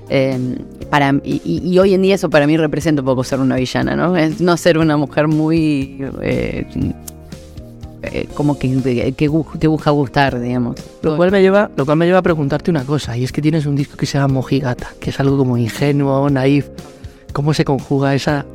Eh, 0.07 0.57
para, 0.89 1.13
y, 1.21 1.77
hoy 1.77 1.95
en 1.95 2.01
día 2.01 2.15
eso 2.15 2.29
para 2.29 2.47
mí 2.47 2.55
representa 2.55 3.01
un 3.01 3.05
poco 3.07 3.25
ser 3.25 3.41
una 3.41 3.57
villana, 3.57 3.93
¿no? 3.93 4.15
Es 4.15 4.39
no 4.39 4.55
ser 4.55 4.77
una 4.77 4.95
mujer 4.95 5.27
muy... 5.27 5.97
eh, 6.21 6.65
eh, 8.03 8.27
como 8.35 8.57
que, 8.57 9.13
que, 9.17 9.27
que 9.59 9.67
busca 9.67 9.91
gustar, 9.91 10.39
digamos. 10.39 10.77
Lo 11.01 11.17
cual, 11.17 11.29
me 11.29 11.41
lleva, 11.41 11.69
lo 11.75 11.83
cual 11.83 11.97
me 11.97 12.05
lleva 12.05 12.19
a 12.19 12.23
preguntarte 12.23 12.71
una 12.71 12.85
cosa, 12.85 13.17
y 13.17 13.25
es 13.25 13.33
que 13.33 13.41
tienes 13.41 13.65
un 13.65 13.75
disco 13.75 13.97
que 13.97 14.05
se 14.05 14.17
llama 14.17 14.35
Mojigata, 14.35 14.91
que 15.01 15.09
es 15.09 15.19
algo 15.19 15.37
como 15.37 15.57
ingenuo, 15.57 16.29
naif. 16.29 16.69
¿Cómo 17.33 17.53
se 17.53 17.65
conjuga 17.65 18.15
esa, 18.15 18.45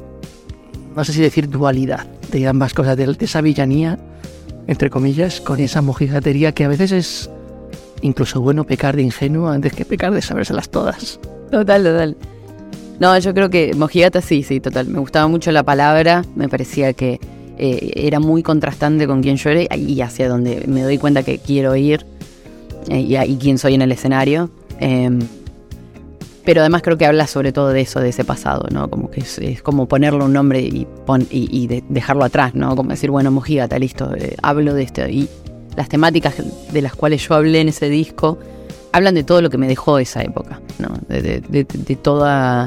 no 0.97 1.05
sé 1.05 1.13
si 1.13 1.21
decir 1.21 1.51
dualidad 1.51 2.07
de 2.33 2.49
ambas 2.49 2.73
cosas, 2.73 2.97
de, 2.97 3.09
de 3.09 3.25
esa 3.27 3.43
villanía, 3.43 3.99
entre 4.71 4.89
comillas, 4.89 5.41
con 5.41 5.59
esa 5.59 5.83
mojigatería 5.83 6.53
que 6.53 6.63
a 6.63 6.69
veces 6.69 6.93
es 6.93 7.31
incluso 8.03 8.41
bueno 8.41 8.63
pecar 8.63 8.95
de 8.95 9.03
ingenuo 9.03 9.49
antes 9.49 9.73
que 9.73 9.85
pecar 9.85 10.15
de 10.15 10.23
sabérselas 10.23 10.71
todas? 10.71 11.19
Total, 11.51 11.83
total. 11.83 12.17
No, 13.01 13.19
yo 13.19 13.35
creo 13.35 13.51
que 13.51 13.75
Mojigata 13.75 14.21
sí, 14.21 14.45
sí, 14.45 14.61
total. 14.61 14.87
Me 14.87 15.01
gustaba 15.01 15.27
mucho 15.27 15.51
la 15.51 15.65
palabra, 15.65 16.25
me 16.37 16.49
parecía 16.49 16.93
que 16.93 17.19
eh, 17.59 17.91
era 17.97 18.21
muy 18.21 18.45
contrastante 18.45 19.09
con 19.09 19.23
quién 19.23 19.39
yo 19.39 19.51
era 19.51 19.75
y 19.75 20.01
hacia 20.03 20.29
donde 20.29 20.63
me 20.69 20.83
doy 20.83 20.99
cuenta 20.99 21.25
que 21.25 21.39
quiero 21.39 21.75
ir 21.75 22.07
eh, 22.89 23.01
y, 23.01 23.17
y 23.17 23.37
quién 23.39 23.59
soy 23.59 23.75
en 23.75 23.83
el 23.83 23.91
escenario. 23.91 24.51
Eh, 24.79 25.11
pero 26.45 26.61
además 26.61 26.83
creo 26.83 26.97
que 26.97 27.07
habla 27.07 27.27
sobre 27.27 27.53
todo 27.53 27.69
de 27.69 27.81
eso, 27.83 28.01
de 28.01 28.09
ese 28.11 28.25
pasado, 28.25 28.67
¿no? 28.71 28.89
Como 28.91 29.11
que 29.11 29.21
es, 29.21 29.63
como 29.63 29.87
ponerle 29.87 30.25
un 30.25 30.33
nombre 30.33 30.61
y, 30.61 30.87
pon- 31.07 31.27
y, 31.31 31.49
y 31.51 31.67
de- 31.67 31.85
dejarlo 31.89 32.25
atrás, 32.25 32.55
¿no? 32.55 32.75
Como 32.77 32.91
decir, 32.91 33.11
bueno, 33.11 33.31
Mojigata, 33.31 33.79
listo, 33.79 34.15
eh, 34.17 34.37
hablo 34.43 34.75
de 34.75 34.83
esto. 34.83 35.07
Y 35.09 35.29
las 35.77 35.89
temáticas 35.89 36.35
de 36.73 36.83
las 36.83 36.95
cuales 36.95 37.27
yo 37.29 37.35
hablé 37.35 37.61
en 37.61 37.69
ese 37.69 37.89
disco 37.89 38.39
hablan 38.93 39.15
de 39.15 39.23
todo 39.23 39.41
lo 39.41 39.51
que 39.51 39.59
me 39.59 39.69
dejó 39.69 39.99
esa 39.99 40.23
época, 40.23 40.61
¿no? 40.79 40.89
de, 41.09 41.97
toda 42.03 42.67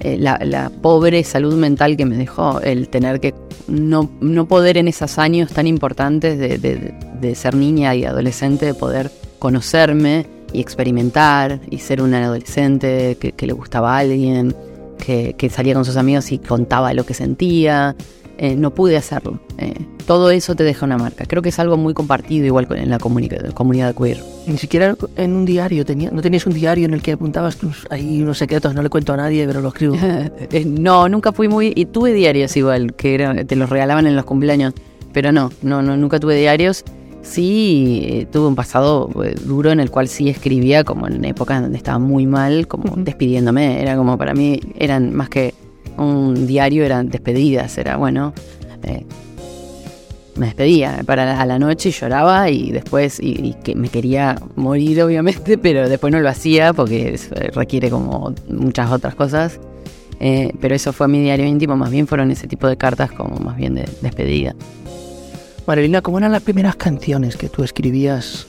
eh, 0.00 0.18
la, 0.18 0.70
pobre 0.82 1.24
salud 1.24 1.54
mental 1.54 1.96
que 1.96 2.04
me 2.04 2.16
dejó, 2.16 2.60
el 2.60 2.88
tener 2.88 3.20
que 3.20 3.34
no, 3.68 4.10
no 4.20 4.46
poder 4.46 4.76
en 4.76 4.88
esos 4.88 5.18
años 5.18 5.50
tan 5.50 5.66
importantes 5.66 6.38
de, 6.38 7.34
ser 7.34 7.54
niña 7.54 7.94
y 7.94 8.04
adolescente, 8.04 8.66
de 8.66 8.74
poder 8.74 9.10
conocerme 9.38 10.26
y 10.52 10.60
experimentar 10.60 11.60
y 11.70 11.78
ser 11.78 12.02
una 12.02 12.24
adolescente 12.24 13.16
que, 13.18 13.46
le 13.46 13.52
gustaba 13.52 13.96
a 13.96 13.98
alguien, 13.98 14.54
que, 14.98 15.34
que 15.36 15.50
salía 15.50 15.74
con 15.74 15.84
sus 15.84 15.96
amigos 15.96 16.30
y 16.32 16.38
contaba 16.38 16.92
lo 16.94 17.04
que 17.04 17.14
sentía. 17.14 17.96
Eh, 18.38 18.56
no 18.56 18.74
pude 18.74 18.96
hacerlo. 18.96 19.38
Eh, 19.58 19.72
todo 20.04 20.32
eso 20.32 20.56
te 20.56 20.64
deja 20.64 20.84
una 20.84 20.98
marca. 20.98 21.26
Creo 21.26 21.42
que 21.42 21.50
es 21.50 21.58
algo 21.60 21.76
muy 21.76 21.94
compartido 21.94 22.44
igual 22.44 22.66
en 22.70 22.90
la 22.90 22.98
comunidad 22.98 23.94
queer. 23.94 24.18
Ni 24.48 24.58
siquiera 24.58 24.96
en 25.16 25.32
un 25.34 25.44
diario, 25.44 25.84
tenía, 25.84 26.10
no 26.10 26.22
tenías 26.22 26.44
un 26.46 26.52
diario 26.54 26.86
en 26.86 26.94
el 26.94 27.02
que 27.02 27.12
apuntabas 27.12 27.56
tus, 27.56 27.86
ahí 27.88 28.20
unos 28.20 28.38
secretos, 28.38 28.74
no 28.74 28.82
le 28.82 28.88
cuento 28.88 29.12
a 29.12 29.16
nadie, 29.16 29.46
pero 29.46 29.60
lo 29.60 29.68
escribo. 29.68 29.96
Eh, 30.50 30.64
no, 30.64 31.08
nunca 31.08 31.32
fui 31.32 31.46
muy... 31.46 31.72
Y 31.76 31.86
tuve 31.86 32.12
diarios 32.12 32.56
igual, 32.56 32.94
que 32.94 33.44
te 33.46 33.54
los 33.54 33.70
regalaban 33.70 34.06
en 34.06 34.16
los 34.16 34.24
cumpleaños, 34.24 34.74
pero 35.12 35.30
no, 35.30 35.52
no, 35.62 35.80
no 35.82 35.96
nunca 35.96 36.18
tuve 36.18 36.36
diarios. 36.36 36.84
Sí, 37.22 38.26
tuve 38.32 38.48
un 38.48 38.56
pasado 38.56 39.08
duro 39.44 39.70
en 39.70 39.80
el 39.80 39.90
cual 39.90 40.08
sí 40.08 40.28
escribía, 40.28 40.84
como 40.84 41.06
en 41.06 41.24
épocas 41.24 41.62
donde 41.62 41.78
estaba 41.78 41.98
muy 41.98 42.26
mal, 42.26 42.66
como 42.66 42.96
despidiéndome. 42.96 43.80
Era 43.80 43.96
como 43.96 44.18
para 44.18 44.34
mí, 44.34 44.60
eran 44.76 45.14
más 45.14 45.28
que 45.28 45.54
un 45.96 46.46
diario 46.46 46.84
eran 46.84 47.08
despedidas, 47.08 47.76
era 47.78 47.96
bueno, 47.96 48.32
eh, 48.82 49.04
me 50.36 50.46
despedía 50.46 51.02
para 51.06 51.40
a 51.40 51.46
la 51.46 51.58
noche 51.58 51.90
y 51.90 51.92
lloraba 51.92 52.48
y 52.50 52.72
después, 52.72 53.18
y, 53.20 53.54
que 53.62 53.74
me 53.74 53.88
quería 53.88 54.36
morir 54.56 55.02
obviamente, 55.02 55.58
pero 55.62 55.88
después 55.88 56.12
no 56.12 56.20
lo 56.20 56.28
hacía 56.28 56.72
porque 56.72 57.18
requiere 57.54 57.90
como 57.90 58.34
muchas 58.48 58.90
otras 58.90 59.14
cosas. 59.14 59.60
Eh, 60.20 60.52
pero 60.60 60.74
eso 60.74 60.92
fue 60.92 61.08
mi 61.08 61.20
diario 61.20 61.46
íntimo, 61.46 61.76
más 61.76 61.90
bien 61.90 62.06
fueron 62.06 62.30
ese 62.30 62.46
tipo 62.46 62.68
de 62.68 62.76
cartas 62.76 63.10
como 63.10 63.36
más 63.38 63.56
bien 63.56 63.74
de 63.74 63.88
despedida. 64.02 64.54
Marilina, 65.66 66.02
¿cómo 66.02 66.18
eran 66.18 66.32
las 66.32 66.42
primeras 66.42 66.76
canciones 66.76 67.36
que 67.36 67.48
tú 67.48 67.62
escribías 67.62 68.46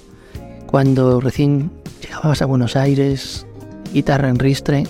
cuando 0.65 1.19
recién 1.21 1.69
llegabas 2.01 2.41
a 2.41 2.45
Buenos 2.45 2.75
Aires, 2.75 3.45
guitarra 3.93 4.29
en 4.29 4.39
ristre? 4.39 4.85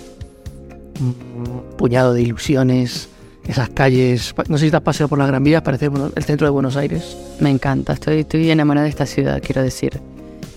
puñado 1.77 2.13
de 2.13 2.21
ilusiones, 2.21 3.09
esas 3.47 3.69
calles. 3.69 4.33
No 4.47 4.57
sé 4.57 4.65
si 4.65 4.71
te 4.71 4.77
has 4.77 4.83
paseado 4.83 5.09
por 5.09 5.19
la 5.19 5.27
Gran 5.27 5.43
Vía, 5.43 5.63
parece 5.63 5.89
el 6.15 6.23
centro 6.23 6.47
de 6.47 6.51
Buenos 6.51 6.77
Aires. 6.77 7.17
Me 7.39 7.49
encanta, 7.49 7.93
estoy, 7.93 8.19
estoy 8.19 8.49
enamorada 8.49 8.85
de 8.85 8.89
esta 8.89 9.05
ciudad, 9.05 9.41
quiero 9.43 9.61
decir. 9.63 9.99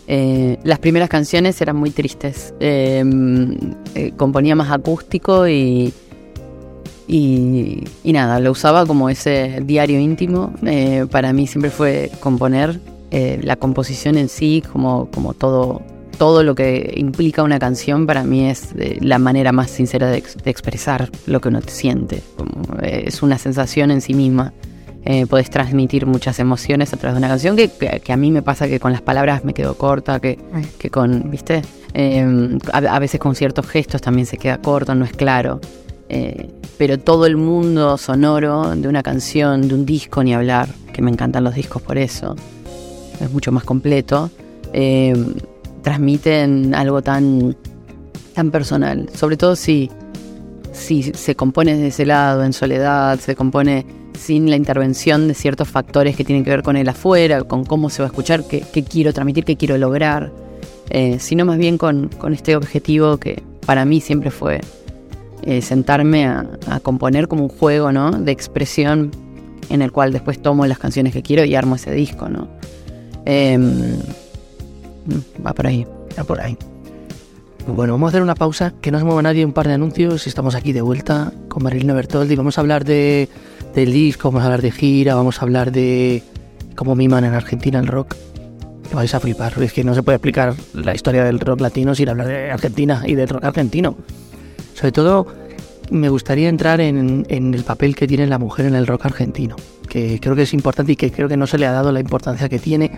Eh, 0.08 0.58
las 0.62 0.78
primeras 0.78 1.08
canciones 1.08 1.60
eran 1.60 1.76
muy 1.76 1.90
tristes. 1.90 2.54
Em, 2.60 3.56
eh, 3.94 4.12
componía 4.16 4.54
más 4.54 4.70
acústico 4.70 5.48
y, 5.48 5.92
y, 7.08 7.84
nada, 8.04 8.40
lo 8.40 8.50
usaba 8.50 8.86
como 8.86 9.08
ese 9.08 9.60
diario 9.64 9.98
íntimo. 10.00 10.52
Eh, 10.64 11.06
para 11.10 11.32
mí 11.32 11.46
siempre 11.46 11.70
fue 11.70 12.10
componer. 12.20 12.80
la 13.10 13.56
composición 13.56 14.18
en 14.18 14.28
sí, 14.28 14.62
como, 14.72 15.08
como 15.10 15.32
todo 15.32 15.82
todo 16.16 16.42
lo 16.42 16.54
que 16.54 16.94
implica 16.96 17.42
una 17.42 17.58
canción 17.58 18.06
para 18.06 18.24
mí 18.24 18.48
es 18.48 18.72
eh, 18.76 18.98
la 19.00 19.18
manera 19.18 19.52
más 19.52 19.70
sincera 19.70 20.08
de, 20.08 20.18
expresar 20.44 21.10
lo 21.26 21.40
que 21.40 21.48
uno 21.48 21.60
siente. 21.66 22.22
Eh, 22.82 23.04
es 23.06 23.22
una 23.22 23.38
sensación 23.38 23.90
en 23.90 24.00
sí 24.00 24.14
misma. 24.14 24.52
Eh, 25.04 25.26
podés 25.26 25.50
transmitir 25.50 26.04
muchas 26.04 26.40
emociones 26.40 26.92
a 26.92 26.96
través 26.96 27.14
de 27.14 27.18
una 27.18 27.28
canción 27.28 27.56
que, 27.56 28.02
a 28.08 28.16
mí 28.16 28.32
me 28.32 28.42
pasa 28.42 28.66
que 28.66 28.80
con 28.80 28.90
las 28.90 29.02
palabras 29.02 29.44
me 29.44 29.54
quedo 29.54 29.76
corta, 29.76 30.18
que, 30.18 30.36
que 30.78 30.90
con, 30.90 31.30
¿viste? 31.30 31.62
Em, 31.94 32.58
a, 32.72 32.98
veces 32.98 33.20
con 33.20 33.36
ciertos 33.36 33.68
gestos 33.68 34.00
también 34.00 34.26
se 34.26 34.36
queda 34.36 34.58
corto, 34.58 34.96
no 34.96 35.04
es 35.04 35.12
claro. 35.12 35.60
Pero 36.78 36.98
todo 36.98 37.26
el 37.26 37.36
mundo 37.36 37.96
sonoro 37.98 38.74
de 38.76 38.88
una 38.88 39.02
canción, 39.02 39.68
de 39.68 39.74
un 39.74 39.86
disco, 39.86 40.22
ni 40.22 40.34
hablar, 40.34 40.68
que 40.92 41.02
me 41.02 41.10
encantan 41.10 41.44
los 41.44 41.54
discos 41.54 41.82
por 41.82 41.98
eso, 41.98 42.36
es 43.20 43.30
mucho 43.30 43.50
más 43.52 43.64
completo 43.64 44.30
em, 44.72 45.34
transmiten 45.82 46.74
algo 46.74 47.00
tan, 47.02 47.56
tan 48.34 48.50
personal. 48.50 49.08
Sobre 49.14 49.36
todo 49.36 49.56
si, 49.56 49.90
si 50.72 51.02
se 51.02 51.36
compone 51.36 51.76
de 51.76 51.88
ese 51.88 52.04
lado, 52.04 52.44
en 52.44 52.52
soledad, 52.52 53.18
se 53.20 53.36
compone 53.36 53.86
sin 54.16 54.50
la 54.50 54.56
intervención 54.56 55.28
de 55.28 55.34
ciertos 55.34 55.68
factores 55.68 56.16
que 56.16 56.24
tienen 56.24 56.44
que 56.44 56.50
ver 56.50 56.62
con 56.62 56.76
el 56.76 56.88
afuera, 56.88 57.44
con 57.44 57.64
cómo 57.64 57.90
se 57.90 58.02
va 58.02 58.08
a 58.08 58.10
escuchar, 58.10 58.44
qué, 58.48 58.62
quiero 58.82 59.12
transmitir, 59.12 59.44
qué 59.44 59.56
quiero 59.56 59.78
lograr, 59.78 60.32
eh, 60.90 61.18
sino 61.20 61.44
más 61.44 61.58
bien 61.58 61.78
con, 61.78 62.10
este 62.32 62.56
objetivo 62.56 63.18
que 63.18 63.42
para 63.64 63.84
mí 63.84 64.00
siempre 64.00 64.30
fue 64.30 64.60
eh, 65.46 65.62
sentarme 65.62 66.26
a, 66.26 66.44
componer 66.82 67.28
como 67.28 67.44
un 67.44 67.48
juego 67.48 67.92
¿no? 67.92 68.10
de 68.10 68.32
expresión 68.32 69.12
en 69.70 69.80
el 69.80 69.92
cual 69.92 70.12
después 70.12 70.42
tomo 70.42 70.66
las 70.66 70.78
canciones 70.78 71.12
que 71.12 71.22
quiero 71.22 71.44
y 71.44 71.54
armo 71.54 71.76
ese 71.76 71.92
disco. 71.92 72.28
¿no? 72.28 72.48
Em, 73.24 73.96
va 75.44 75.54
por 75.54 75.68
ahí. 75.68 75.86
Va 76.18 76.24
por 76.24 76.40
ahí. 76.40 76.58
Bueno, 77.66 77.94
vamos 77.94 78.08
a 78.08 78.10
hacer 78.10 78.22
una 78.22 78.34
pausa, 78.34 78.74
que 78.80 78.90
no 78.90 78.98
se 78.98 79.04
mueva 79.04 79.22
nadie, 79.22 79.44
un 79.44 79.52
par 79.52 79.66
de 79.66 79.74
anuncios 79.74 80.26
estamos 80.26 80.54
aquí 80.54 80.72
de 80.72 80.82
vuelta 80.82 81.32
con 81.48 81.62
Marilina 81.62 81.94
Bertoldi. 81.94 82.36
Vamos 82.36 82.58
a 82.58 82.60
hablar 82.60 82.84
de, 82.84 83.28
del 83.74 83.92
disco, 83.92 84.30
vamos 84.30 84.42
a 84.42 84.46
hablar 84.46 84.62
de 84.62 84.70
gira, 84.70 85.14
vamos 85.14 85.40
a 85.40 85.42
hablar 85.42 85.72
de 85.72 86.22
cómo 86.76 86.94
miman 86.94 87.24
en 87.24 87.34
Argentina 87.34 87.78
el 87.78 87.86
rock. 87.86 88.16
Vais 88.92 89.12
a 89.14 89.20
flipar, 89.20 89.60
es 89.62 89.72
que 89.72 89.82
no 89.82 89.94
se 89.94 90.02
puede 90.02 90.16
explicar 90.16 90.54
la 90.74 90.94
historia 90.94 91.24
del 91.24 91.40
rock 91.40 91.60
latino 91.60 91.94
sin 91.94 92.08
hablar 92.08 92.28
de 92.28 92.50
Argentina 92.50 93.02
y 93.04 93.14
del 93.14 93.28
rock 93.28 93.44
argentino. 93.44 93.96
Sobre 94.76 94.92
todo, 94.92 95.26
me 95.90 96.10
gustaría 96.10 96.50
entrar 96.50 96.82
en, 96.82 97.26
el 97.28 97.64
papel 97.64 97.96
que 97.96 98.06
tiene 98.06 98.26
la 98.26 98.38
mujer 98.38 98.66
en 98.66 98.74
el 98.74 98.86
rock 98.86 99.06
argentino, 99.06 99.56
que 99.88 100.20
creo 100.20 100.36
que 100.36 100.42
es 100.42 100.52
importante 100.52 100.92
y 100.92 100.96
que 100.96 101.10
creo 101.10 101.28
que 101.28 101.38
no 101.38 101.46
se 101.46 101.56
le 101.56 101.66
ha 101.66 101.72
dado 101.72 101.92
la 101.92 102.00
importancia 102.00 102.48
que 102.48 102.58
tiene 102.58 102.90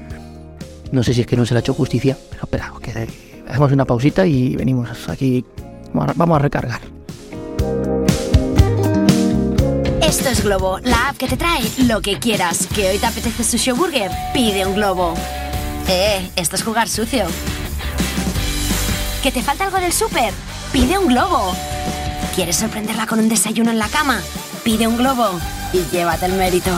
no 0.91 1.03
sé 1.03 1.15
si 1.15 1.21
es 1.21 1.27
que 1.27 1.37
no 1.37 1.45
se 1.45 1.55
le 1.55 1.59
ha 1.59 1.61
hecho 1.61 1.75
justicia, 1.75 2.17
pero 2.31 2.45
espera, 2.45 2.73
que 2.81 3.09
hacemos 3.47 3.73
una 3.73 3.85
pausita 3.85 4.27
y 4.27 4.57
venimos 4.57 4.89
aquí. 5.09 5.45
Vamos 5.93 6.37
a 6.37 6.39
recargar. 6.39 6.81
Esto 10.03 10.29
es 10.31 10.43
Globo, 10.43 10.79
la 10.81 11.11
app 11.11 11.17
que 11.17 11.29
te 11.29 11.37
trae 11.37 11.63
lo 11.87 12.01
que 12.01 12.19
quieras. 12.19 12.67
Que 12.75 12.89
hoy 12.89 12.99
te 12.99 13.07
apetece 13.07 13.45
sushi 13.45 13.71
o 13.73 13.77
burger, 13.77 14.11
pide 14.33 14.67
un 14.67 14.75
globo. 14.75 15.15
Eh, 15.89 16.31
esto 16.37 16.57
es 16.57 16.63
jugar 16.63 16.89
sucio. 16.89 17.27
¿Que 19.23 19.31
te 19.31 19.43
falta 19.43 19.67
algo 19.67 19.79
del 19.79 19.93
súper? 19.93 20.33
Pide 20.73 20.99
un 20.99 21.09
globo. 21.09 21.55
¿Quieres 22.35 22.57
sorprenderla 22.57 23.07
con 23.07 23.19
un 23.19 23.29
desayuno 23.29 23.71
en 23.71 23.79
la 23.79 23.89
cama? 23.89 24.21
Pide 24.65 24.87
un 24.87 24.97
globo 24.97 25.41
y 25.73 25.79
llévate 25.91 26.27
el 26.27 26.35
mérito. 26.35 26.71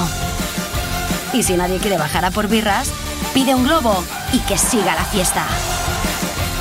Y 1.32 1.42
si 1.42 1.54
nadie 1.54 1.78
quiere 1.78 1.98
bajar 1.98 2.24
a 2.24 2.30
por 2.30 2.48
birras, 2.48 2.90
pide 3.34 3.54
un 3.54 3.64
globo 3.64 4.04
y 4.32 4.38
que 4.40 4.56
siga 4.56 4.94
la 4.94 5.04
fiesta. 5.04 5.44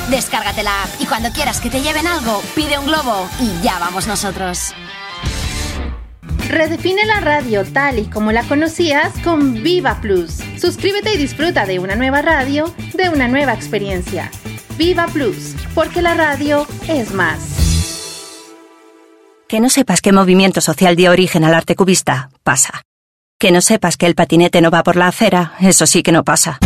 Descárgate 0.09 0.63
la 0.63 0.83
app 0.83 0.89
y 0.99 1.05
cuando 1.05 1.31
quieras 1.31 1.61
que 1.61 1.69
te 1.69 1.81
lleven 1.81 2.07
algo, 2.07 2.41
pide 2.55 2.79
un 2.79 2.87
globo 2.87 3.29
y 3.39 3.63
ya 3.63 3.77
vamos 3.77 4.07
nosotros. 4.07 4.73
Redefine 6.49 7.05
la 7.05 7.19
radio 7.19 7.63
tal 7.63 7.99
y 7.99 8.05
como 8.05 8.31
la 8.31 8.43
conocías 8.43 9.13
con 9.23 9.61
Viva 9.61 10.01
Plus. 10.01 10.39
Suscríbete 10.59 11.13
y 11.13 11.17
disfruta 11.17 11.67
de 11.67 11.77
una 11.77 11.95
nueva 11.95 12.23
radio, 12.23 12.73
de 12.95 13.09
una 13.09 13.27
nueva 13.27 13.53
experiencia. 13.53 14.31
Viva 14.79 15.07
Plus, 15.07 15.55
porque 15.75 16.01
la 16.01 16.13
radio 16.13 16.65
es 16.87 17.13
más. 17.13 17.37
Que 19.49 19.59
no 19.59 19.69
sepas 19.69 19.99
qué 19.99 20.13
movimiento 20.13 20.61
social 20.61 20.95
dio 20.95 21.11
origen 21.11 21.43
al 21.43 21.53
arte 21.53 21.75
cubista, 21.75 22.29
pasa. 22.43 22.83
Que 23.37 23.51
no 23.51 23.59
sepas 23.59 23.97
que 23.97 24.05
el 24.05 24.15
patinete 24.15 24.61
no 24.61 24.71
va 24.71 24.83
por 24.83 24.95
la 24.95 25.07
acera, 25.07 25.51
eso 25.59 25.85
sí 25.85 26.01
que 26.01 26.13
no 26.13 26.23
pasa. 26.23 26.59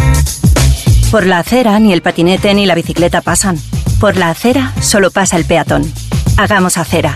Por 1.09 1.25
la 1.25 1.39
acera 1.39 1.79
ni 1.79 1.91
el 1.91 2.03
patinete 2.03 2.53
ni 2.53 2.67
la 2.67 2.75
bicicleta 2.75 3.21
pasan. 3.21 3.57
Por 3.99 4.15
la 4.15 4.29
acera 4.29 4.73
solo 4.79 5.09
pasa 5.09 5.35
el 5.35 5.45
peatón. 5.45 5.91
Hagamos 6.37 6.77
acera. 6.77 7.15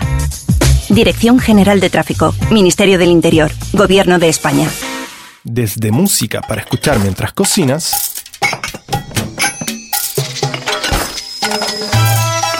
Dirección 0.88 1.38
General 1.38 1.78
de 1.78 1.90
Tráfico, 1.90 2.34
Ministerio 2.50 2.98
del 2.98 3.10
Interior, 3.10 3.52
Gobierno 3.72 4.18
de 4.18 4.30
España. 4.30 4.68
Desde 5.44 5.92
música 5.92 6.40
para 6.40 6.62
escuchar 6.62 6.98
mientras 6.98 7.32
cocinas, 7.34 8.24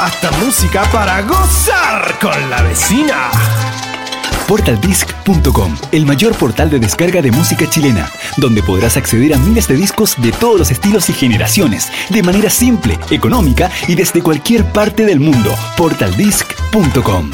hasta 0.09 0.31
música 0.43 0.83
para 0.91 1.21
gozar 1.23 2.19
con 2.19 2.50
la 2.50 2.62
vecina 2.62 3.31
portaldisc.com, 4.47 5.77
el 5.93 6.07
mayor 6.07 6.35
portal 6.35 6.71
de 6.71 6.79
descarga 6.79 7.21
de 7.21 7.31
música 7.31 7.69
chilena, 7.69 8.11
donde 8.38 8.62
podrás 8.62 8.97
acceder 8.97 9.35
a 9.35 9.38
miles 9.38 9.69
de 9.69 9.75
discos 9.75 10.15
de 10.23 10.33
todos 10.33 10.59
los 10.59 10.71
estilos 10.71 11.11
y 11.11 11.12
generaciones, 11.12 11.93
de 12.09 12.23
manera 12.23 12.49
simple, 12.49 12.99
económica 13.11 13.71
y 13.87 13.95
desde 13.95 14.23
cualquier 14.23 14.65
parte 14.73 15.05
del 15.05 15.21
mundo. 15.21 15.55
portaldisc.com. 15.77 17.31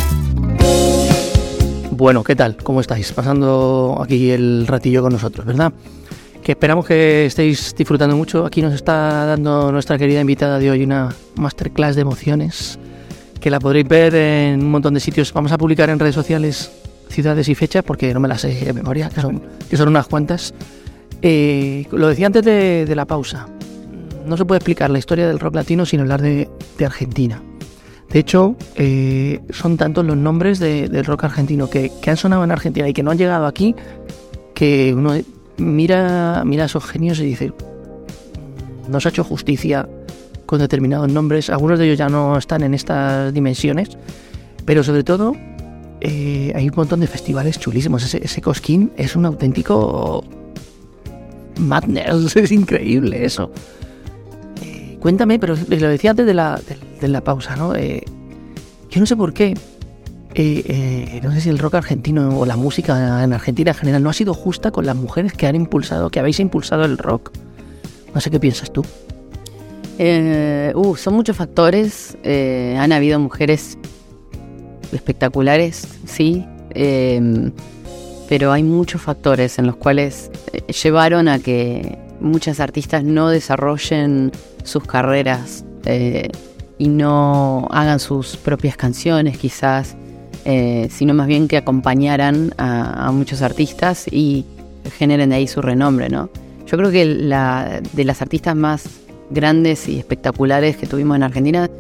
Bueno, 1.93 2.25
¿qué 2.25 2.35
tal? 2.35 2.57
¿Cómo 2.57 2.81
estáis? 2.81 3.13
Pasando 3.13 4.01
aquí 4.03 4.33
el 4.33 4.67
ratillo 4.67 5.01
con 5.01 5.13
nosotros, 5.13 5.47
¿verdad? 5.47 5.73
Que 6.45 6.53
esperamos 6.53 6.85
que 6.85 7.25
estéis 7.25 7.75
disfrutando 7.75 8.15
mucho. 8.17 8.45
Aquí 8.45 8.61
nos 8.61 8.75
está 8.75 9.25
dando 9.25 9.73
nuestra 9.73 9.97
querida 9.97 10.21
invitada 10.21 10.59
de 10.59 10.71
hoy 10.71 10.85
una 10.85 11.09
masterclass 11.37 11.97
de 11.97 12.03
emociones 12.03 12.79
que 13.41 13.49
la 13.51 13.59
podréis 13.59 13.89
ver 13.89 14.15
en 14.15 14.63
un 14.63 14.71
montón 14.71 14.93
de 14.93 15.01
sitios. 15.01 15.33
Vamos 15.33 15.53
a 15.53 15.59
publicar 15.59 15.89
en 15.89 15.99
redes 15.99 16.15
sociales 16.15 16.71
ciudades 17.09 17.49
y 17.49 17.55
fechas 17.55 17.83
porque 17.83 18.13
no 18.13 18.21
me 18.21 18.29
las 18.29 18.43
sé 18.43 18.55
de 18.55 18.73
memoria, 18.75 19.09
que 19.09 19.23
son, 19.77 19.89
unas 19.89 20.07
cuantas. 20.07 20.55
Eh, 21.23 21.87
lo 21.91 22.09
decía 22.09 22.27
antes 22.27 22.45
de, 22.45 22.93
la 22.95 23.07
pausa. 23.07 23.49
No 24.27 24.37
se 24.37 24.45
puede 24.45 24.59
explicar 24.59 24.91
la 24.91 24.99
historia 24.99 25.27
del 25.27 25.39
rock 25.39 25.55
latino 25.55 25.87
sin 25.87 26.01
hablar 26.01 26.21
de, 26.21 26.49
Argentina. 26.85 27.43
De 28.11 28.19
hecho, 28.19 28.55
eh, 28.77 29.41
son 29.49 29.79
tantos 29.79 30.05
los 30.05 30.17
nombres 30.17 30.59
de, 30.59 30.89
del 30.89 31.07
rock 31.07 31.25
argentino 31.25 31.71
que, 31.71 31.91
han 32.07 32.17
sonado 32.19 32.45
en 32.45 32.51
Argentina 32.51 32.87
y 32.87 32.93
que 32.93 33.03
no 33.03 33.13
han 33.13 33.19
llegado 33.19 33.47
aquí 33.47 33.75
que 34.55 34.95
uno 34.95 35.15
mira, 35.57 36.43
mira 36.45 36.65
a 36.65 36.67
esos 36.67 36.85
genios 36.85 37.19
y 37.21 37.25
dice, 37.25 37.53
no 38.89 39.01
se 39.01 39.09
ha 39.09 39.11
hecho 39.11 39.25
justicia 39.25 39.89
con 40.47 40.59
determinados 40.59 41.11
nombres. 41.11 41.51
Algunos 41.51 41.79
de 41.79 41.87
ellos 41.87 41.99
ya 41.99 42.09
no 42.09 42.37
están 42.37 42.63
en 42.63 42.75
estas 42.75 43.33
dimensiones, 43.33 43.97
pero 44.65 44.83
sobre 44.83 45.05
todo 45.05 45.35
eh, 46.01 46.53
hay 46.55 46.69
un 46.69 46.75
montón 46.77 47.01
de 47.01 47.07
festivales 47.07 47.59
chulísimos. 47.59 48.05
Ese, 48.05 48.25
ese 48.25 48.41
Cosquín 48.41 48.93
es 48.97 49.17
un 49.17 49.27
auténtico 49.27 50.25
madness, 51.59 52.37
es 52.37 52.53
increíble 52.53 53.25
eso. 53.25 53.51
Eh, 54.63 54.99
cuéntame, 55.01 55.39
pero 55.39 55.55
lo 55.57 55.89
decía 55.89 56.11
antes 56.11 56.27
de 56.27 56.35
la, 56.35 56.57
de, 56.57 56.77
de 57.01 57.09
la 57.09 57.23
pausa, 57.23 57.57
¿no? 57.57 57.75
Eh, 57.75 58.05
yo 58.91 59.01
no 59.01 59.07
sé 59.07 59.17
por 59.17 59.33
qué. 59.33 59.55
Eh, 60.37 61.21
no 61.23 61.33
sé 61.33 61.41
si 61.41 61.49
el 61.49 61.59
rock 61.59 61.75
argentino 61.75 62.39
o 62.39 62.47
la 62.47 62.57
música 62.57 63.23
en 63.23 63.33
Argentina 63.33 63.71
en 63.71 63.77
general 63.77 64.03
no 64.03 64.11
ha 64.11 64.15
sido 64.15 64.35
justa 64.35 64.71
con 64.71 64.85
las 64.85 64.97
mujeres 64.97 65.33
que 65.33 65.47
han 65.47 65.55
impulsado, 65.55 66.11
que 66.11 66.19
habéis 66.19 66.41
impulsado 66.41 66.85
el 66.85 66.99
rock. 66.99 67.31
No 68.15 68.21
sé 68.21 68.31
qué 68.31 68.41
piensas 68.41 68.73
tú. 68.73 68.85
Uh, 69.97 70.97
son 70.97 71.15
muchos 71.15 71.37
factores. 71.37 72.17
han 72.25 72.93
habido 72.93 73.19
mujeres 73.21 73.79
espectaculares, 74.93 75.87
sí, 76.07 76.45
eh, 76.71 77.51
pero 78.29 78.53
hay 78.53 78.63
muchos 78.63 79.03
factores 79.03 79.59
en 79.59 79.67
los 79.67 79.77
cuales 79.77 80.31
eh, 80.53 80.73
llevaron 80.73 81.29
a 81.29 81.39
que 81.39 81.99
muchas 82.21 82.61
artistas 82.61 83.05
no 83.05 83.29
desarrollen 83.29 84.33
sus 84.63 84.85
carreras 84.85 85.65
eh, 85.85 86.31
y 86.79 86.89
no 86.89 87.69
hagan 87.71 88.01
sus 88.01 88.37
propias 88.37 88.77
canciones 88.77 89.39
quizás, 89.39 89.97
eh, 90.45 90.89
sino 90.91 91.15
más 91.15 91.27
bien 91.27 91.49
que 91.49 91.57
acompañaran 91.57 92.53
a, 92.59 93.09
a, 93.09 93.13
muchos 93.13 93.43
artistas 93.43 94.07
y 94.11 94.45
generen 94.99 95.31
de 95.31 95.37
ahí 95.37 95.47
su 95.47 95.63
renombre, 95.63 96.09
¿no? 96.09 96.29
Yo 96.67 96.77
creo 96.77 96.91
que 96.91 97.05
la, 97.05 97.81
de 97.93 98.05
las 98.05 98.23
artistas 98.23 98.57
más 98.57 98.85
grandes 99.31 99.89
y 99.89 99.99
espectaculares 99.99 100.77
que 100.77 100.87
tuvimos 100.87 101.17
en 101.17 101.23
Argentina 101.23 101.71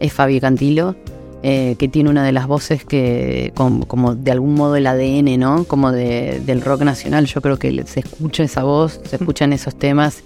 es 0.00 0.12
Fabi 0.12 0.40
Cantilo, 0.40 0.96
eh, 1.42 1.76
que 1.78 1.88
tiene 1.88 2.10
una 2.10 2.24
de 2.24 2.32
las 2.32 2.46
voces 2.46 2.84
que, 2.84 3.52
como, 3.54 3.86
como, 3.86 4.14
de 4.14 4.30
algún 4.30 4.54
modo 4.54 4.76
el 4.76 4.86
ADN, 4.86 5.38
¿no? 5.38 5.64
Como 5.64 5.92
de, 5.92 6.40
del 6.44 6.60
rock 6.62 6.82
nacional. 6.82 7.26
Yo 7.26 7.40
creo 7.40 7.58
que 7.58 7.84
se 7.86 8.00
escucha 8.00 8.42
esa 8.42 8.64
voz, 8.64 9.00
se 9.04 9.16
escuchan 9.16 9.52
esos 9.52 9.78
temas 9.78 10.22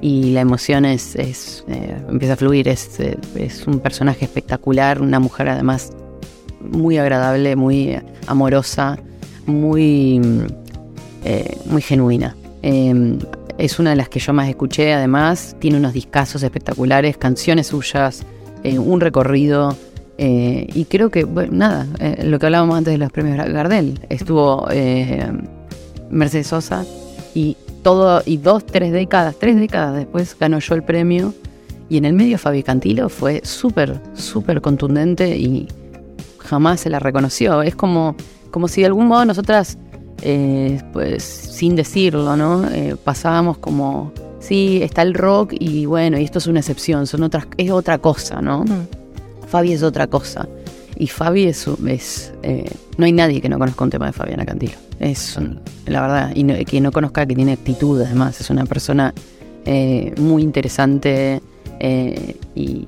y 0.00 0.32
la 0.32 0.40
emoción 0.40 0.84
es, 0.84 1.16
es 1.16 1.64
eh, 1.68 1.96
empieza 2.08 2.34
a 2.34 2.36
fluir. 2.36 2.68
Es, 2.68 2.98
es 3.34 3.66
un 3.66 3.80
personaje 3.80 4.24
espectacular, 4.24 5.02
una 5.02 5.20
mujer 5.20 5.48
además 5.48 5.92
muy 6.64 6.98
agradable, 6.98 7.56
muy 7.56 7.98
amorosa, 8.26 8.98
muy, 9.46 10.20
eh, 11.24 11.56
muy 11.66 11.82
genuina. 11.82 12.36
Em, 12.62 13.18
es 13.58 13.78
una 13.78 13.90
de 13.90 13.96
las 13.96 14.08
que 14.08 14.18
yo 14.18 14.32
más 14.32 14.48
escuché, 14.48 14.92
además, 14.92 15.56
tiene 15.58 15.76
unos 15.76 15.92
discazos 15.92 16.42
espectaculares, 16.42 17.16
canciones 17.16 17.68
suyas, 17.68 18.24
un 18.64 19.00
recorrido. 19.00 19.76
Eh, 20.16 20.68
y 20.74 20.84
creo 20.84 21.10
que, 21.10 21.26
nada, 21.50 21.86
eh, 21.98 22.24
lo 22.24 22.38
que 22.38 22.46
hablábamos 22.46 22.78
antes 22.78 22.92
de 22.92 22.98
los 22.98 23.10
premios 23.10 23.36
Gardel, 23.36 24.00
estuvo 24.08 24.68
eh, 24.70 25.26
Mercedes 26.10 26.46
Sosa 26.46 26.84
y 27.34 27.56
todo, 27.82 28.22
y 28.24 28.36
dos, 28.36 28.64
tres 28.64 28.92
décadas, 28.92 29.36
tres 29.38 29.56
décadas 29.56 29.96
después 29.96 30.36
ganó 30.38 30.58
yo 30.60 30.74
el 30.74 30.82
premio. 30.82 31.34
Y 31.88 31.98
en 31.98 32.06
el 32.06 32.14
medio 32.14 32.38
Fabi 32.38 32.62
Cantilo 32.62 33.08
fue 33.08 33.42
súper, 33.44 34.00
súper 34.14 34.62
contundente 34.62 35.36
y 35.36 35.68
jamás 36.44 36.80
se 36.80 36.90
la 36.90 36.98
reconoció. 36.98 37.62
Es 37.62 37.74
como, 37.74 38.14
como 38.50 38.68
si 38.68 38.82
de 38.82 38.86
algún 38.86 39.06
modo 39.06 39.24
nosotras, 39.24 39.78
pues 40.92 41.22
sin 41.22 41.76
decirlo, 41.76 42.36
¿no? 42.36 42.64
pasábamos 43.04 43.58
como, 43.58 44.12
sí, 44.40 44.80
está 44.82 45.02
el 45.02 45.14
rock 45.14 45.54
y 45.58 45.86
bueno, 45.86 46.18
y 46.18 46.24
esto 46.24 46.38
es 46.38 46.46
una 46.46 46.60
excepción, 46.60 47.06
son 47.06 47.24
otras, 47.24 47.46
es 47.56 47.70
otra 47.70 47.98
cosa, 47.98 48.40
¿no? 48.40 48.64
Mm. 48.64 49.04
Fabi 49.48 49.72
es 49.72 49.82
otra 49.82 50.06
cosa. 50.06 50.48
Y 50.96 51.08
Fabi 51.08 51.44
es, 51.44 51.66
es 51.86 52.32
eh, 52.42 52.70
no 52.96 53.06
hay 53.06 53.12
nadie 53.12 53.40
que 53.40 53.48
no 53.48 53.58
conozca 53.58 53.84
un 53.84 53.90
tema 53.90 54.06
de 54.06 54.12
Fabiana 54.12 54.44
Cantilo. 54.44 54.74
Es 55.00 55.38
la 55.86 56.02
verdad, 56.02 56.32
y 56.34 56.44
no, 56.44 56.54
que 56.64 56.80
no 56.80 56.92
conozca 56.92 57.26
que 57.26 57.34
tiene 57.34 57.52
actitud, 57.52 58.00
además, 58.00 58.40
es 58.40 58.50
una 58.50 58.64
persona 58.64 59.12
eh, 59.64 60.14
muy 60.18 60.42
interesante 60.42 61.40
eh, 61.80 62.36
y 62.54 62.86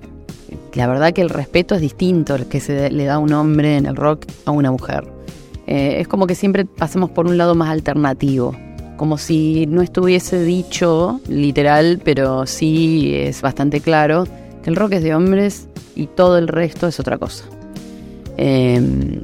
la 0.76 0.86
verdad 0.86 1.12
que 1.12 1.22
el 1.22 1.30
respeto 1.30 1.74
es 1.74 1.80
distinto 1.80 2.34
el 2.34 2.46
que 2.46 2.60
se 2.60 2.90
le 2.90 3.04
da 3.04 3.14
a 3.14 3.18
un 3.18 3.32
hombre 3.32 3.76
en 3.76 3.86
el 3.86 3.96
rock 3.96 4.26
a 4.44 4.50
una 4.50 4.70
mujer. 4.70 5.04
Eh, 5.66 5.96
es 6.00 6.06
como 6.06 6.26
que 6.26 6.34
siempre 6.34 6.64
pasamos 6.64 7.10
por 7.10 7.26
un 7.26 7.38
lado 7.38 7.54
más 7.54 7.70
alternativo, 7.70 8.54
como 8.96 9.18
si 9.18 9.66
no 9.66 9.82
estuviese 9.82 10.42
dicho 10.42 11.20
literal, 11.28 12.00
pero 12.04 12.46
sí 12.46 13.12
es 13.14 13.42
bastante 13.42 13.80
claro 13.80 14.28
que 14.62 14.70
el 14.70 14.76
rock 14.76 14.92
es 14.92 15.02
de 15.02 15.14
hombres 15.14 15.68
y 15.94 16.06
todo 16.06 16.38
el 16.38 16.46
resto 16.46 16.86
es 16.86 17.00
otra 17.00 17.18
cosa. 17.18 17.44
Eh, 18.36 19.20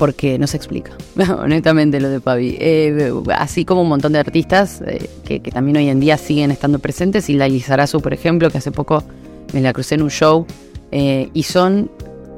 porque 0.00 0.38
no 0.38 0.46
se 0.46 0.56
explica, 0.56 0.92
honestamente, 1.38 2.00
lo 2.00 2.08
de 2.08 2.20
Pavi. 2.20 2.56
Eh, 2.58 3.12
así 3.36 3.66
como 3.66 3.82
un 3.82 3.88
montón 3.90 4.14
de 4.14 4.18
artistas 4.18 4.82
eh, 4.86 5.10
que, 5.26 5.40
que, 5.40 5.50
también 5.50 5.76
hoy 5.76 5.88
en 5.90 6.00
día 6.00 6.16
siguen 6.16 6.50
estando 6.50 6.78
presentes, 6.78 7.28
y 7.28 7.34
la 7.34 7.46
Lizarazu, 7.46 8.00
por 8.00 8.14
ejemplo, 8.14 8.50
que 8.50 8.56
hace 8.56 8.70
poco 8.70 9.04
me 9.52 9.60
la 9.60 9.74
crucé 9.74 9.96
en 9.96 10.02
un 10.02 10.08
show, 10.08 10.46
eh, 10.92 11.30
y 11.32 11.42
son, 11.44 11.90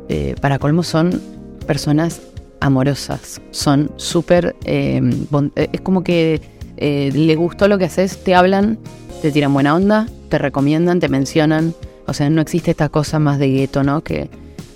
eh, 0.08 0.34
para 0.40 0.58
colmo, 0.58 0.82
son 0.82 1.20
personas 1.66 2.20
amorosas, 2.60 3.40
son 3.50 3.90
súper... 3.96 4.54
es 4.64 5.80
como 5.82 6.04
que 6.04 6.40
le 6.76 7.34
gustó 7.36 7.68
lo 7.68 7.78
que 7.78 7.86
haces, 7.86 8.22
te 8.22 8.34
hablan, 8.34 8.78
te 9.20 9.30
tiran 9.30 9.52
buena 9.52 9.74
onda, 9.74 10.06
te 10.28 10.38
recomiendan, 10.38 10.98
te 10.98 11.08
mencionan. 11.08 11.74
O 12.06 12.12
sea, 12.14 12.28
no 12.30 12.40
existe 12.40 12.72
esta 12.72 12.88
cosa 12.88 13.18
más 13.18 13.38
de 13.38 13.48
gueto, 13.48 13.82
¿no? 13.82 14.02
Que, 14.02 14.28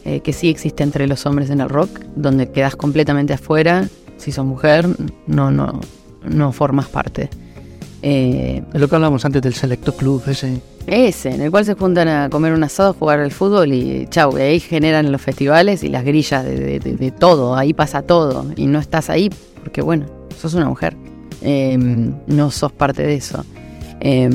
eh, 0.04 0.20
que 0.20 0.32
sí 0.32 0.48
existe 0.48 0.84
entre 0.84 1.08
los 1.08 1.26
hombres 1.26 1.50
en 1.50 1.60
el 1.60 1.68
rock, 1.68 2.00
donde 2.14 2.52
quedas 2.52 2.76
completamente 2.76 3.32
afuera. 3.32 3.88
Si 4.18 4.30
sos 4.30 4.46
mujer, 4.46 4.86
no, 5.26 5.50
no, 5.50 5.80
no 6.24 6.52
formas 6.52 6.86
parte. 6.86 7.28
Eh, 8.09 8.62
es 8.73 8.81
lo 8.81 8.87
que 8.87 8.95
hablábamos 8.95 9.25
antes 9.25 9.42
del 9.42 9.55
Selecto 9.55 9.97
Club, 9.97 10.23
ese. 10.29 10.61
Ese, 10.87 11.35
en 11.35 11.40
el 11.40 11.51
cual 11.51 11.64
se 11.64 11.75
juntan 11.75 12.07
a 12.07 12.31
comer 12.31 12.53
un 12.53 12.62
asado, 12.62 12.95
jugar 12.95 13.19
al 13.19 13.33
fútbol 13.33 13.73
y 13.73 14.07
chau, 14.11 14.38
y 14.38 14.42
ahí 14.42 14.61
generan 14.61 15.11
los 15.11 15.21
festivales 15.21 15.83
y 15.83 15.88
las 15.88 16.05
grillas 16.05 16.45
de, 16.45 16.79
de, 16.79 16.97
de, 16.97 17.11
todo, 17.11 17.57
ahí 17.57 17.75
pasa 17.75 18.03
todo. 18.03 18.47
Y 18.55 18.66
no 18.66 18.79
estás 18.79 19.11
ahí 19.11 19.29
porque, 19.61 19.83
bueno, 19.83 20.07
sos 20.40 20.55
una 20.55 20.66
mujer. 20.66 20.97
Eh, 21.42 21.77
no 21.79 22.51
sos 22.53 22.71
parte 22.71 23.03
de 23.03 23.16
eso. 23.16 23.45
Eh, 24.01 24.31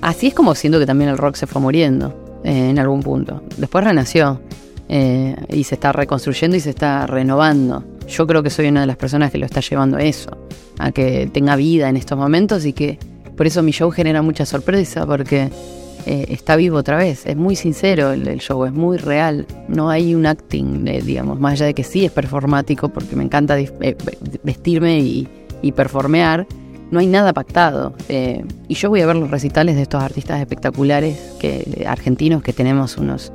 Así 0.00 0.28
es 0.28 0.34
como 0.34 0.54
siento 0.54 0.78
que 0.78 0.86
también 0.86 1.10
el 1.10 1.18
rock 1.18 1.34
se 1.34 1.46
fue 1.46 1.60
muriendo 1.60 2.40
eh, 2.44 2.70
en 2.70 2.78
algún 2.78 3.02
punto. 3.02 3.42
Después 3.56 3.84
renació 3.84 4.40
eh, 4.88 5.34
y 5.48 5.64
se 5.64 5.74
está 5.74 5.92
reconstruyendo 5.92 6.56
y 6.56 6.60
se 6.60 6.70
está 6.70 7.06
renovando. 7.06 7.84
Yo 8.08 8.26
creo 8.26 8.42
que 8.42 8.50
soy 8.50 8.68
una 8.68 8.80
de 8.80 8.86
las 8.86 8.96
personas 8.96 9.30
que 9.30 9.38
lo 9.38 9.46
está 9.46 9.60
llevando 9.60 9.98
a 9.98 10.02
eso, 10.02 10.30
a 10.78 10.92
que 10.92 11.28
tenga 11.32 11.56
vida 11.56 11.88
en 11.88 11.96
estos 11.96 12.18
momentos 12.18 12.64
y 12.64 12.72
que 12.72 12.98
por 13.36 13.46
eso 13.46 13.62
mi 13.62 13.70
show 13.70 13.90
genera 13.90 14.22
mucha 14.22 14.46
sorpresa 14.46 15.06
porque 15.06 15.50
eh, 16.06 16.26
está 16.30 16.56
vivo 16.56 16.78
otra 16.78 16.96
vez. 16.96 17.26
Es 17.26 17.36
muy 17.36 17.54
sincero 17.54 18.12
el, 18.12 18.38
show, 18.38 18.64
es 18.64 18.72
muy 18.72 18.96
real. 18.96 19.46
No 19.68 19.90
hay 19.90 20.14
un 20.14 20.24
acting, 20.24 20.88
eh, 20.88 21.02
digamos, 21.02 21.38
más 21.38 21.52
allá 21.52 21.66
de 21.66 21.74
que 21.74 21.84
sí 21.84 22.04
es 22.04 22.10
performático 22.10 22.88
porque 22.88 23.14
me 23.14 23.24
encanta 23.24 23.58
eh, 23.60 23.96
vestirme 24.42 25.00
y, 25.00 25.28
performear 25.76 26.46
no 26.90 27.00
hay 27.00 27.06
nada 27.06 27.34
pactado. 27.34 27.92
Y 28.08 28.74
yo 28.74 28.88
voy 28.88 29.02
a 29.02 29.06
ver 29.06 29.16
los 29.16 29.30
recitales 29.30 29.76
de 29.76 29.82
estos 29.82 30.02
artistas 30.02 30.40
espectaculares 30.40 31.18
que, 31.38 31.84
argentinos 31.86 32.42
que 32.42 32.54
tenemos 32.54 32.96
unos 32.96 33.30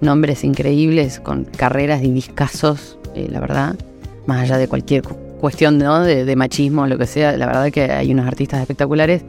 nombres 0.00 0.44
increíbles 0.44 1.18
con 1.18 1.44
carreras 1.44 2.04
y 2.04 2.12
discazos, 2.12 2.96
la 3.16 3.40
verdad, 3.40 3.76
más 4.26 4.42
allá 4.42 4.58
de 4.58 4.68
cualquier 4.68 5.02
cuestión 5.40 5.78
¿no? 5.78 6.00
de, 6.00 6.24
de, 6.24 6.36
machismo 6.36 6.82
o 6.82 6.86
lo 6.86 6.96
que 6.96 7.06
sea, 7.06 7.36
la 7.36 7.46
verdad 7.46 7.70
que 7.70 7.82
hay 7.84 8.12
unos 8.12 8.26
artistas 8.26 8.60
espectaculares. 8.60 9.22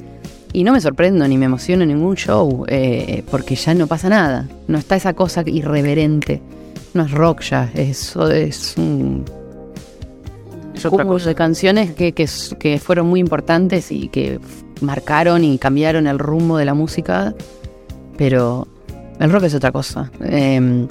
Y 0.53 0.63
no 0.63 0.71
me 0.71 0.79
sorprendo 0.79 1.27
ni 1.27 1.37
me 1.37 1.47
emociono 1.47 1.83
en 1.83 1.89
ningún 1.89 2.15
show, 2.15 2.65
eh, 2.69 3.23
porque 3.29 3.55
ya 3.55 3.73
no 3.73 3.87
pasa 3.87 4.07
nada. 4.07 4.47
No 4.69 4.77
está 4.77 4.95
esa 4.95 5.13
cosa 5.13 5.43
irreverente. 5.45 6.41
No 6.93 7.03
es 7.03 7.11
rock 7.11 7.41
ya, 7.41 7.69
eso 7.73 8.31
es 8.31 8.75
un 8.77 9.25
de 11.25 11.35
canciones 11.35 11.91
que, 11.93 12.13
que, 12.13 12.79
fueron 12.79 13.07
muy 13.07 13.19
importantes 13.19 13.91
y 13.91 14.07
que 14.09 14.39
marcaron 14.81 15.43
y 15.43 15.57
cambiaron 15.57 16.07
el 16.07 16.19
rumbo 16.19 16.57
de 16.57 16.65
la 16.65 16.73
música, 16.73 17.33
pero 18.17 18.67
el 19.19 19.31
rock 19.31 19.43
es 19.43 19.55
otra 19.55 19.71
cosa. 19.71 20.11
Eh, 20.23 20.87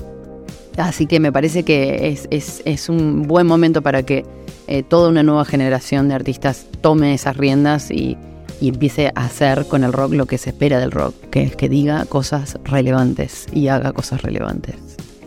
así 0.76 1.06
que 1.06 1.20
me 1.20 1.32
parece 1.32 1.62
que 1.62 2.08
es, 2.08 2.26
es- 2.30 2.62
es 2.64 2.88
un 2.88 3.22
buen 3.22 3.46
momento 3.46 3.82
para 3.82 4.02
que 4.02 4.24
eh, 4.66 4.82
toda 4.82 5.08
una 5.08 5.22
nueva 5.22 5.44
generación 5.44 6.08
de 6.08 6.14
artistas 6.14 6.66
tome 6.80 7.14
esas 7.14 7.36
riendas 7.36 7.90
y, 7.90 8.16
y 8.60 8.68
empiece 8.68 9.12
a 9.14 9.24
hacer 9.26 9.66
con 9.66 9.84
el 9.84 9.92
rock 9.92 10.12
lo 10.14 10.26
que 10.26 10.38
se 10.38 10.50
espera 10.50 10.78
del 10.78 10.90
rock, 10.90 11.14
que 11.30 11.42
es 11.42 11.56
que 11.56 11.68
diga 11.68 12.04
cosas 12.06 12.58
relevantes 12.64 13.46
y 13.52 13.68
haga 13.68 13.92
cosas 13.92 14.22
relevantes. 14.22 14.76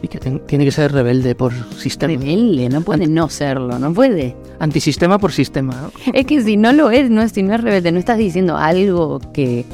Y 0.02 0.08
que 0.10 0.20
ten- 0.20 0.40
tiene 0.46 0.64
que 0.66 0.72
ser 0.72 0.92
rebelde 0.92 1.34
por 1.34 1.52
sistema. 1.76 2.14
Rebelde, 2.14 2.70
no 2.70 2.82
puede 2.82 3.08
no 3.08 3.30
serlo, 3.30 3.80
no 3.80 3.92
puede. 3.94 4.36
Antisistema 4.60 5.18
por 5.18 5.32
sistema. 5.32 5.74
¿no? 5.82 5.92
Es 6.14 6.26
que 6.28 6.42
si 6.44 6.56
no 6.56 6.72
lo 6.72 6.92
es, 6.92 7.10
no 7.10 7.22
es, 7.24 7.32
si 7.32 7.42
no 7.42 7.56
es 7.56 7.62
rebelde, 7.62 7.92
no 7.92 7.98
estás 8.00 8.18
diciendo 8.20 8.58
algo 8.58 9.20
que. 9.34 9.66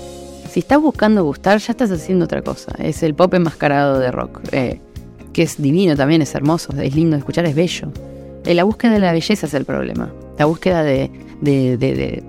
Si 0.49 0.59
estás 0.61 0.79
buscando 0.79 1.23
gustar, 1.23 1.57
ya 1.59 1.71
estás 1.71 1.89
haciendo 1.91 2.25
otra 2.25 2.41
cosa. 2.41 2.71
Es 2.77 3.01
el 3.03 3.15
pop 3.15 3.33
enmascarado 3.33 3.99
de 3.99 4.11
rock. 4.11 4.39
eh, 4.51 4.79
que 5.33 5.43
es 5.43 5.61
divino 5.61 5.95
también, 5.95 6.21
es 6.21 6.33
hermoso, 6.35 6.71
es 6.79 6.95
lindo 6.95 7.17
escuchar, 7.17 7.45
es 7.45 7.55
bello. 7.55 7.91
Eh, 8.45 8.53
la 8.53 8.63
búsqueda 8.63 8.93
de 8.93 8.99
la 8.99 9.11
belleza 9.11 9.47
es 9.47 9.53
el 9.53 9.65
problema. 9.65 10.11
La 10.37 10.45
búsqueda 10.45 10.83
de. 10.83 11.09
de- 11.41 11.77
de- 11.77 11.95
de- 11.95 12.23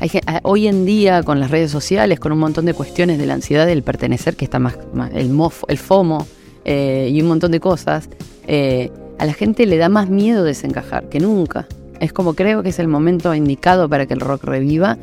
hay 0.00 0.08
gen- 0.08 0.22
a- 0.26 0.40
hoy 0.44 0.66
en 0.66 0.86
día, 0.86 1.22
con 1.22 1.40
las 1.40 1.50
redes 1.50 1.70
sociales, 1.70 2.18
con 2.20 2.32
un 2.32 2.38
montón 2.38 2.64
de 2.66 2.72
cuestiones 2.74 3.18
de 3.18 3.26
la 3.26 3.34
ansiedad 3.34 3.66
del 3.66 3.82
pertenecer, 3.82 4.36
que 4.36 4.44
está 4.44 4.58
más. 4.58 4.76
el, 5.14 5.28
mofo, 5.30 5.66
el 5.68 5.76
FOMO 5.78 6.26
eh, 6.64 7.10
y 7.12 7.20
un 7.22 7.28
montón 7.28 7.50
de 7.52 7.60
cosas, 7.60 8.08
eh, 8.46 8.90
a 9.18 9.26
la 9.26 9.32
gente 9.34 9.66
le 9.66 9.76
da 9.76 9.88
más 9.88 10.08
miedo 10.08 10.42
desencajar 10.44 11.08
que 11.08 11.20
nunca. 11.20 11.66
Es 12.00 12.12
como 12.14 12.32
creo 12.34 12.62
que 12.62 12.70
es 12.70 12.78
el 12.78 12.88
momento 12.88 13.34
indicado 13.34 13.88
para 13.88 14.06
que 14.06 14.14
el 14.14 14.20
rock 14.20 14.44
reviva. 14.44 14.96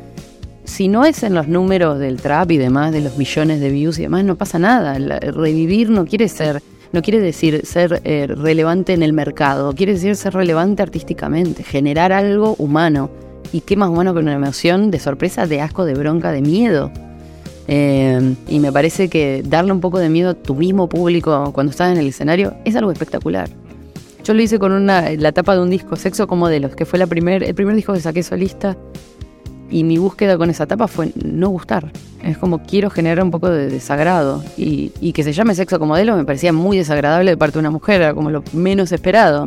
Si 0.64 0.88
no 0.88 1.04
es 1.04 1.22
en 1.22 1.34
los 1.34 1.46
números 1.48 1.98
del 1.98 2.20
trap 2.20 2.50
y 2.50 2.58
demás, 2.58 2.92
de 2.92 3.00
los 3.00 3.16
millones 3.16 3.60
de 3.60 3.70
views 3.70 3.98
y 3.98 4.02
demás, 4.02 4.24
no 4.24 4.36
pasa 4.36 4.58
nada. 4.58 4.94
Revivir 4.98 5.90
no 5.90 6.04
quiere 6.06 6.28
ser, 6.28 6.60
no 6.92 7.02
quiere 7.02 7.20
decir 7.20 7.64
ser 7.64 8.00
eh, 8.04 8.26
relevante 8.26 8.92
en 8.92 9.02
el 9.02 9.12
mercado, 9.12 9.74
quiere 9.74 9.92
decir 9.92 10.16
ser 10.16 10.34
relevante 10.34 10.82
artísticamente, 10.82 11.62
generar 11.62 12.12
algo 12.12 12.54
humano. 12.58 13.10
Y 13.52 13.62
qué 13.62 13.76
más 13.76 13.88
humano 13.88 14.12
que 14.12 14.20
una 14.20 14.34
emoción 14.34 14.90
de 14.90 14.98
sorpresa, 14.98 15.46
de 15.46 15.62
asco, 15.62 15.86
de 15.86 15.94
bronca, 15.94 16.32
de 16.32 16.42
miedo. 16.42 16.90
Eh, 17.66 18.34
y 18.48 18.60
me 18.60 18.72
parece 18.72 19.08
que 19.08 19.42
darle 19.46 19.72
un 19.72 19.80
poco 19.80 19.98
de 19.98 20.08
miedo 20.08 20.30
a 20.30 20.34
tu 20.34 20.54
mismo 20.54 20.88
público 20.88 21.52
cuando 21.52 21.70
estás 21.70 21.92
en 21.92 21.98
el 21.98 22.06
escenario 22.06 22.54
es 22.64 22.76
algo 22.76 22.90
espectacular. 22.90 23.48
Yo 24.24 24.34
lo 24.34 24.42
hice 24.42 24.58
con 24.58 24.72
una, 24.72 25.10
la 25.12 25.32
tapa 25.32 25.54
de 25.54 25.62
un 25.62 25.70
disco, 25.70 25.96
Sexo 25.96 26.26
como 26.26 26.40
Modelos, 26.40 26.74
que 26.74 26.84
fue 26.84 26.98
la 26.98 27.06
primer, 27.06 27.42
el 27.42 27.54
primer 27.54 27.74
disco 27.74 27.94
que 27.94 28.00
saqué 28.00 28.22
solista. 28.22 28.76
Y 29.70 29.84
mi 29.84 29.98
búsqueda 29.98 30.38
con 30.38 30.50
esa 30.50 30.66
tapa 30.66 30.88
fue 30.88 31.12
no 31.22 31.50
gustar. 31.50 31.92
Es 32.22 32.38
como 32.38 32.62
quiero 32.62 32.90
generar 32.90 33.22
un 33.22 33.30
poco 33.30 33.50
de 33.50 33.68
desagrado. 33.68 34.42
Y, 34.56 34.90
que 35.12 35.22
se 35.22 35.32
llame 35.32 35.54
Sexo 35.54 35.78
como 35.78 35.92
Modelo 35.92 36.16
me 36.16 36.24
parecía 36.24 36.52
muy 36.52 36.78
desagradable 36.78 37.32
de 37.32 37.36
parte 37.36 37.54
de 37.54 37.60
una 37.60 37.70
mujer, 37.70 38.00
era 38.00 38.14
como 38.14 38.30
lo 38.30 38.42
menos 38.52 38.92
esperado. 38.92 39.44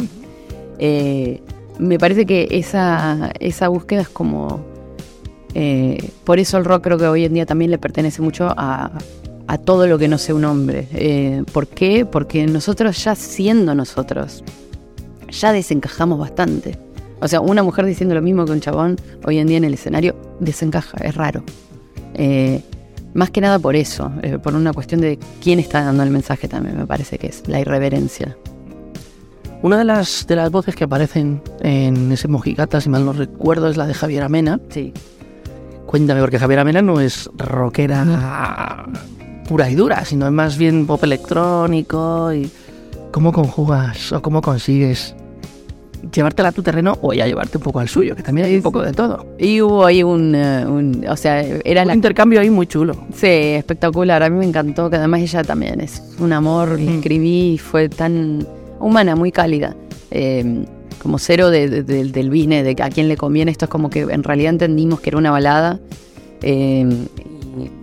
Eh, 0.77 1.41
me 1.79 1.97
parece 1.97 2.25
que 2.25 2.47
esa, 2.51 3.31
búsqueda 3.69 4.01
es 4.01 4.09
como... 4.09 4.63
eh, 5.55 6.11
por 6.23 6.39
eso 6.39 6.57
el 6.57 6.65
rock 6.65 6.83
creo 6.83 6.97
que 6.97 7.07
hoy 7.07 7.25
en 7.25 7.33
día 7.33 7.45
también 7.45 7.71
le 7.71 7.77
pertenece 7.77 8.21
mucho 8.21 8.53
a, 8.55 8.91
a 9.51 9.57
todo 9.57 9.85
lo 9.85 9.97
que 9.97 10.07
no 10.07 10.17
sea 10.17 10.33
un 10.33 10.45
hombre. 10.45 10.87
Eh, 10.93 11.43
¿Por 11.51 11.67
qué? 11.67 12.05
Porque 12.05 12.45
nosotros 12.45 13.03
ya 13.03 13.15
siendo 13.15 13.75
nosotros, 13.75 14.45
ya 15.29 15.51
desencajamos 15.51 16.19
bastante. 16.19 16.77
O 17.21 17.27
sea, 17.27 17.39
una 17.39 17.63
mujer 17.63 17.85
diciendo 17.85 18.15
lo 18.15 18.21
mismo 18.21 18.45
que 18.45 18.51
un 18.51 18.59
chabón 18.59 18.97
hoy 19.25 19.37
en 19.37 19.47
día 19.47 19.57
en 19.57 19.63
el 19.63 19.75
escenario 19.75 20.15
desencaja, 20.39 20.97
es 21.03 21.15
raro. 21.15 21.43
Eh, 22.15 22.61
más 23.13 23.29
que 23.29 23.41
nada 23.41 23.59
por 23.59 23.75
eso, 23.75 24.11
eh, 24.23 24.39
por 24.39 24.55
una 24.55 24.73
cuestión 24.73 25.01
de 25.01 25.19
quién 25.41 25.59
está 25.59 25.83
dando 25.83 26.01
el 26.03 26.09
mensaje 26.09 26.47
también, 26.47 26.77
me 26.77 26.87
parece 26.87 27.19
que 27.19 27.27
es 27.27 27.47
la 27.47 27.59
irreverencia. 27.59 28.35
Una 29.61 29.77
de 29.77 29.83
las, 29.83 30.25
de 30.25 30.35
las 30.35 30.49
voces 30.49 30.75
que 30.75 30.85
aparecen 30.85 31.43
en 31.59 32.11
ese 32.11 32.27
Mojigata, 32.27 32.81
si 32.81 32.89
mal 32.89 33.05
no 33.05 33.13
recuerdo, 33.13 33.69
es 33.69 33.77
la 33.77 33.85
de 33.85 33.93
Javier 33.93 34.23
Amena. 34.23 34.59
Sí. 34.69 34.91
Cuéntame, 35.85 36.21
porque 36.21 36.39
Javier 36.39 36.59
Amena 36.61 36.81
no 36.81 36.99
es 36.99 37.29
rockera 37.35 38.87
pura 39.47 39.69
y 39.69 39.75
dura, 39.75 40.05
sino 40.05 40.25
es 40.25 40.31
más 40.31 40.57
bien 40.57 40.87
pop 40.87 41.03
electrónico. 41.03 42.33
y 42.33 42.49
¿Cómo 43.11 43.31
conjugas 43.31 44.11
o 44.13 44.21
cómo 44.21 44.41
consigues 44.41 45.13
llevártela 46.13 46.49
a 46.49 46.51
tu 46.51 46.63
terreno 46.63 46.97
o 47.01 47.13
ya 47.13 47.27
llevarte 47.27 47.57
un 47.57 47.63
poco 47.63 47.79
al 47.79 47.89
suyo? 47.89 48.15
Que 48.15 48.23
también 48.23 48.47
hay 48.47 48.55
un 48.55 48.61
poco 48.61 48.81
de 48.81 48.93
todo. 48.93 49.25
Y 49.37 49.61
hubo 49.61 49.85
ahí 49.85 50.03
un, 50.03 50.33
eh, 50.35 50.65
un- 50.65 51.05
o 51.07 51.15
sea, 51.17 51.41
era 51.41 51.81
Un 51.81 51.87
la 51.89 51.95
intercambio 51.95 52.39
ahí 52.39 52.49
muy 52.49 52.67
chulo. 52.67 52.93
Sí, 53.13 53.27
espectacular. 53.27 54.23
A 54.23 54.29
mí 54.29 54.37
me 54.37 54.45
encantó, 54.45 54.89
que 54.89 54.95
además 54.95 55.21
ella 55.21 55.43
también 55.43 55.81
es 55.81 56.01
un 56.19 56.33
amor. 56.33 56.79
Le 56.79 56.95
escribí 56.97 57.53
y 57.53 57.57
fue 57.57 57.89
tan 57.89 58.47
humana, 58.79 59.15
muy 59.15 59.31
cálida. 59.31 59.75
Eh, 60.09 60.65
como 61.01 61.17
cero 61.17 61.49
de- 61.49 61.67
de- 61.69 61.83
de- 61.83 62.03
del 62.05 62.29
business, 62.29 62.63
de 62.63 62.75
a 62.83 62.89
quién 62.89 63.07
le 63.07 63.17
conviene. 63.17 63.51
Esto 63.51 63.65
es 63.65 63.71
como 63.71 63.89
que 63.89 64.01
en 64.01 64.23
realidad 64.23 64.51
entendimos 64.51 64.99
que 65.01 65.09
era 65.09 65.17
una 65.17 65.31
balada. 65.31 65.79
Eh, 66.43 66.87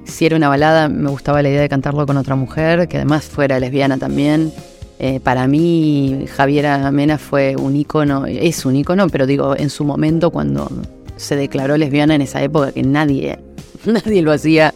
si 0.04 0.24
era 0.26 0.36
una 0.36 0.48
balada, 0.48 0.88
me 0.88 1.10
gustaba 1.10 1.42
la 1.42 1.48
idea 1.50 1.60
de 1.60 1.68
cantarlo 1.68 2.06
con 2.06 2.16
otra 2.16 2.34
mujer, 2.36 2.88
que 2.88 2.96
además 2.96 3.24
fuera 3.24 3.58
lesbiana 3.60 3.98
también. 3.98 4.52
Eh, 4.98 5.20
para 5.20 5.46
mí, 5.46 6.24
Javiera 6.34 6.90
Mena 6.90 7.18
fue 7.18 7.54
un 7.56 7.76
ícono, 7.76 8.26
es 8.26 8.66
un 8.66 8.76
ícono, 8.76 9.08
pero 9.08 9.26
digo, 9.26 9.56
en 9.56 9.70
su 9.70 9.84
momento, 9.84 10.30
cuando 10.30 10.68
se 11.16 11.36
declaró 11.36 11.76
lesbiana 11.76 12.14
en 12.14 12.22
esa 12.22 12.42
época, 12.42 12.72
que 12.72 12.82
nadie, 12.82 13.38
nadie 13.84 14.22
lo 14.22 14.32
hacía, 14.32 14.74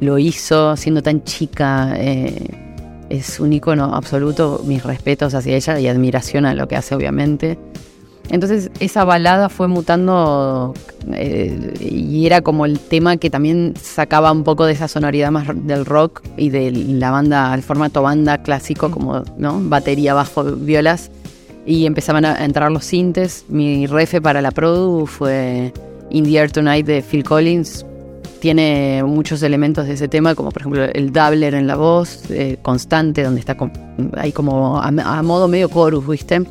lo 0.00 0.18
hizo 0.18 0.76
siendo 0.76 1.02
tan 1.02 1.22
chica. 1.24 1.94
eh, 1.98 2.34
es 3.10 3.40
un 3.40 3.52
ícono 3.52 3.94
absoluto, 3.94 4.62
mis 4.66 4.82
respetos 4.82 5.34
hacia 5.34 5.56
ella 5.56 5.80
y 5.80 5.88
admiración 5.88 6.44
a 6.44 6.54
lo 6.54 6.68
que 6.68 6.76
hace, 6.76 6.94
obviamente. 6.94 7.58
Entonces, 8.30 8.70
esa 8.78 9.04
balada 9.04 9.48
fue 9.48 9.68
mutando 9.68 10.74
eh, 11.14 11.74
y 11.80 12.26
era 12.26 12.42
como 12.42 12.66
el 12.66 12.78
tema 12.78 13.16
que 13.16 13.30
también 13.30 13.72
sacaba 13.80 14.30
un 14.32 14.44
poco 14.44 14.66
de 14.66 14.72
esa 14.74 14.86
sonoridad 14.86 15.30
más 15.30 15.46
del 15.66 15.86
rock 15.86 16.22
y 16.36 16.50
de 16.50 16.70
la 16.70 17.10
banda, 17.10 17.54
el 17.54 17.62
formato 17.62 18.02
banda 18.02 18.42
clásico, 18.42 18.90
como 18.90 19.22
¿no? 19.38 19.58
batería, 19.62 20.12
bajo, 20.14 20.44
violas. 20.44 21.10
Y 21.64 21.86
empezaban 21.86 22.24
a 22.24 22.44
entrar 22.44 22.70
los 22.70 22.84
sintes. 22.84 23.44
Mi 23.48 23.86
refe 23.86 24.20
para 24.20 24.40
la 24.42 24.50
produ 24.50 25.06
fue 25.06 25.72
In 26.10 26.24
the 26.24 26.36
Air 26.38 26.50
Tonight 26.50 26.86
de 26.86 27.02
Phil 27.02 27.24
Collins. 27.24 27.84
Tiene 28.40 29.02
muchos 29.04 29.42
elementos 29.42 29.86
de 29.86 29.94
ese 29.94 30.06
tema, 30.08 30.34
como 30.34 30.50
por 30.50 30.62
ejemplo 30.62 30.84
el 30.84 31.12
doubler 31.12 31.54
en 31.54 31.66
la 31.66 31.76
voz, 31.76 32.22
eh, 32.30 32.56
constante, 32.62 33.22
donde 33.22 33.40
está 33.40 33.56
con- 33.56 33.72
ahí 34.16 34.32
como 34.32 34.78
a, 34.80 34.86
a 34.88 35.22
modo 35.22 35.48
medio 35.48 35.68
chorus, 35.68 36.06
¿viste? 36.06 36.42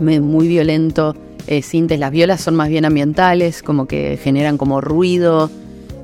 Muy 0.00 0.48
violento. 0.48 1.14
Eh, 1.46 1.62
sintes, 1.62 1.98
las 2.00 2.10
violas 2.10 2.40
son 2.40 2.56
más 2.56 2.68
bien 2.68 2.84
ambientales, 2.84 3.62
como 3.62 3.86
que 3.86 4.18
generan 4.22 4.58
como 4.58 4.80
ruido. 4.80 5.50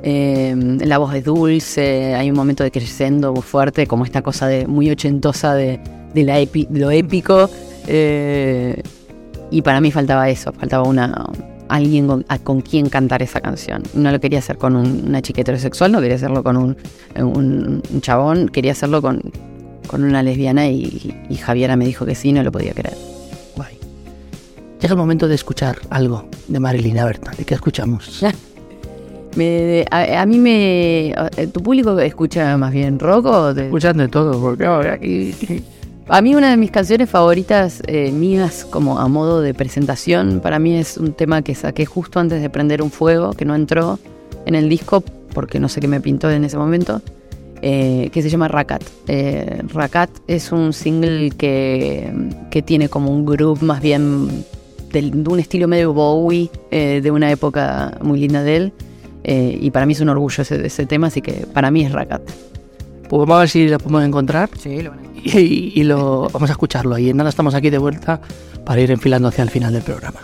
eh, 0.05 0.55
la 0.85 0.99
voz 0.99 1.15
es 1.15 1.25
dulce, 1.25 2.15
hay 2.17 2.29
un 2.31 2.37
momento 2.37 2.65
de 2.65 2.71
crescendo 2.73 3.35
fuerte, 3.37 3.87
como 3.87 4.05
esta 4.05 4.21
cosa 4.23 4.47
de 4.49 4.67
muy 4.67 4.91
ochentosa 4.91 5.55
de, 5.55 5.79
lo 6.71 6.91
épico. 6.91 7.49
eh, 7.87 8.83
y 9.51 9.63
para 9.63 9.81
mí 9.81 9.91
faltaba 9.93 10.29
eso, 10.31 10.53
faltaba 10.53 10.85
una 10.89 11.27
alguien 11.69 12.07
con, 12.07 12.25
con 12.43 12.61
quien 12.63 12.89
cantar 12.89 13.23
esa 13.23 13.41
canción. 13.41 13.83
No 13.95 14.11
lo 14.11 14.19
quería 14.21 14.39
hacer 14.41 14.59
con 14.59 14.77
un- 14.77 15.05
una 15.07 15.23
chica 15.23 15.41
heterosexual, 15.43 15.91
no 15.93 16.01
quería 16.01 16.17
hacerlo 16.17 16.43
con 16.43 16.57
un, 16.57 16.77
un- 17.17 17.83
chabón, 18.01 18.49
quería 18.49 18.73
hacerlo 18.73 19.01
con, 19.03 19.21
con 19.87 20.03
una 20.05 20.23
lesbiana 20.23 20.69
y 20.69 21.37
Javiera 21.41 21.77
me 21.77 21.85
dijo 21.87 22.05
que 22.07 22.15
sí, 22.15 22.33
no 22.33 22.43
lo 22.43 22.51
podía 22.53 22.73
creer. 22.73 22.97
Llega 24.83 24.95
el 24.95 24.99
momento 24.99 25.29
de 25.29 25.37
escuchar 25.37 25.79
algo 25.91 26.25
de 26.49 26.59
Marilyn 26.59 26.99
Aberta. 26.99 27.31
¿De 27.39 27.45
qué 27.45 27.55
escuchamos? 27.55 28.23
Me- 29.37 29.87
a, 29.91 30.21
a 30.23 30.27
mí 30.27 30.39
me... 30.39 31.15
¿Tu 31.53 31.63
público 31.63 31.99
escucha 32.01 32.55
más 32.59 32.71
bien 32.73 32.99
rock 32.99 33.25
o 33.27 33.55
te- 33.55 33.65
Escuchan 33.67 33.97
de 33.97 34.09
todo, 34.09 34.39
porque 34.41 34.67
aquí... 34.67 35.35
A 36.09 36.21
mí 36.21 36.35
una 36.35 36.51
de 36.51 36.57
mis 36.59 36.71
canciones 36.71 37.09
favoritas 37.09 37.81
eh, 37.87 38.11
mías 38.13 38.67
como 38.69 38.99
a 38.99 39.09
modo 39.09 39.41
de 39.41 39.55
presentación, 39.55 40.41
para 40.41 40.59
mí 40.59 40.75
es 40.77 40.99
un 40.99 41.13
tema 41.15 41.41
que 41.41 41.55
saqué 41.55 41.87
justo 41.87 42.19
antes 42.21 42.43
de 42.43 42.51
prender 42.51 42.83
un 42.83 42.91
fuego, 42.91 43.33
que 43.33 43.45
no 43.47 43.55
entró 43.55 43.99
en 44.45 44.55
el 44.57 44.69
disco 44.69 45.03
porque 45.33 45.59
no 45.61 45.69
sé 45.71 45.81
qué 45.81 45.89
me 45.89 46.01
pintó 46.01 46.29
en 46.31 46.45
ese 46.45 46.59
momento, 46.59 47.01
eh, 47.63 48.11
que 48.13 48.21
se 48.21 48.29
llama 48.29 48.49
Rakat. 48.49 48.83
Eh, 49.09 49.63
Rakat 49.73 50.11
es 50.27 50.53
un 50.53 50.73
single 50.75 51.31
que, 51.31 52.13
que 52.51 52.61
tiene 52.61 52.89
como 52.91 53.11
un 53.13 53.25
groove 53.25 53.63
más 53.63 53.81
bien 53.81 54.45
de 54.93 55.29
un 55.29 55.41
estilo 55.41 55.67
medio 55.69 55.93
Bowie, 55.93 56.51
eh, 56.71 57.01
de 57.03 57.11
una 57.11 57.31
época 57.31 57.99
muy 58.03 58.21
linda 58.21 58.43
de 58.43 58.57
él. 58.57 58.73
eh, 59.25 59.59
y 59.61 59.71
para 59.71 59.87
mí 59.87 59.93
es 59.93 60.01
un 60.01 60.09
orgullo 60.09 60.43
ese, 60.43 60.65
ese 60.67 60.87
tema, 60.87 61.07
así 61.07 61.23
que 61.23 61.47
para 61.53 61.71
mí 61.71 61.85
es 61.85 61.93
Rakat. 61.93 62.23
Pues 63.09 63.21
vamos 63.21 63.37
a 63.37 63.39
ver 63.41 63.49
si 63.49 63.69
lo 63.69 63.79
podemos 63.79 64.05
encontrar. 64.05 64.49
Sí, 64.59 64.83
lo 64.83 64.93
Y, 65.25 65.73
y 65.75 65.85
lo 65.85 66.29
vamos 66.33 66.51
a 66.51 66.53
escucharlo. 66.53 66.99
Y 66.99 67.11
en 67.11 67.17
nada 67.17 67.31
estamos 67.31 67.55
aquí 67.55 67.71
de 67.71 67.79
vuelta 67.79 68.21
para 68.65 68.81
ir 68.81 68.91
enfilando 68.91 69.29
hacia 69.29 69.45
el 69.45 69.51
final 69.51 69.73
del 69.73 69.83
programa. 69.83 70.21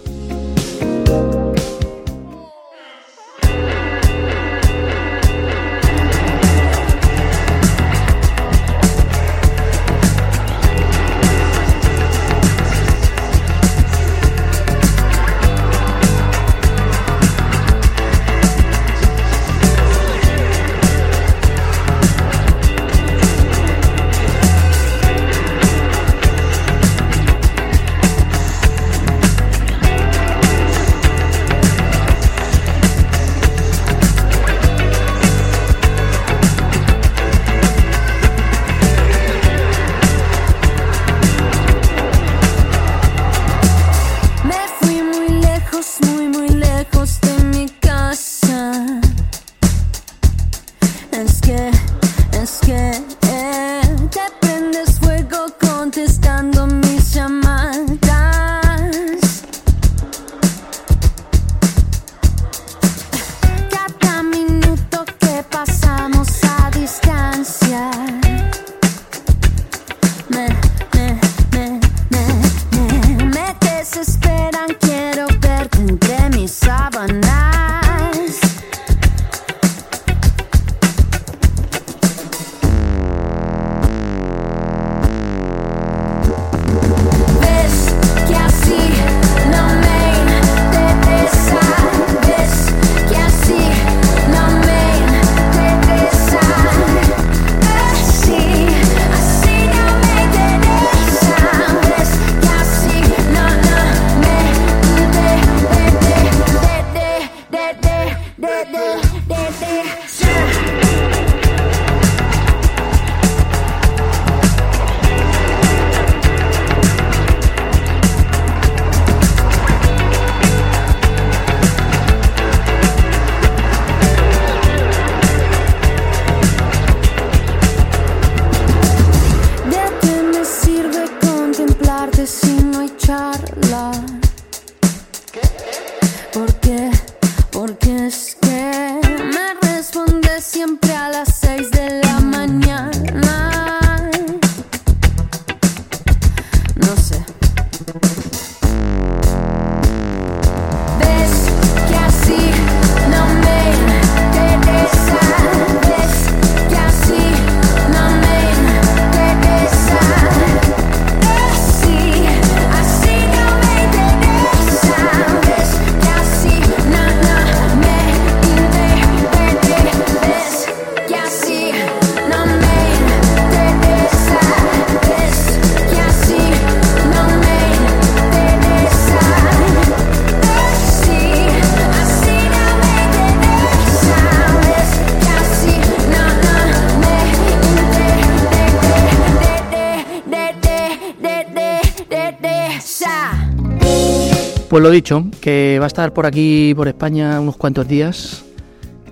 Pues 194.69 194.83
lo 194.83 194.91
dicho, 194.91 195.25
que 195.41 195.79
va 195.81 195.87
a 195.87 195.89
estar 195.89 196.13
por 196.13 196.27
aquí, 196.27 196.75
por 196.77 196.89
España, 196.89 197.41
unos 197.41 197.57
cuantos 197.57 197.89
días. 197.89 198.45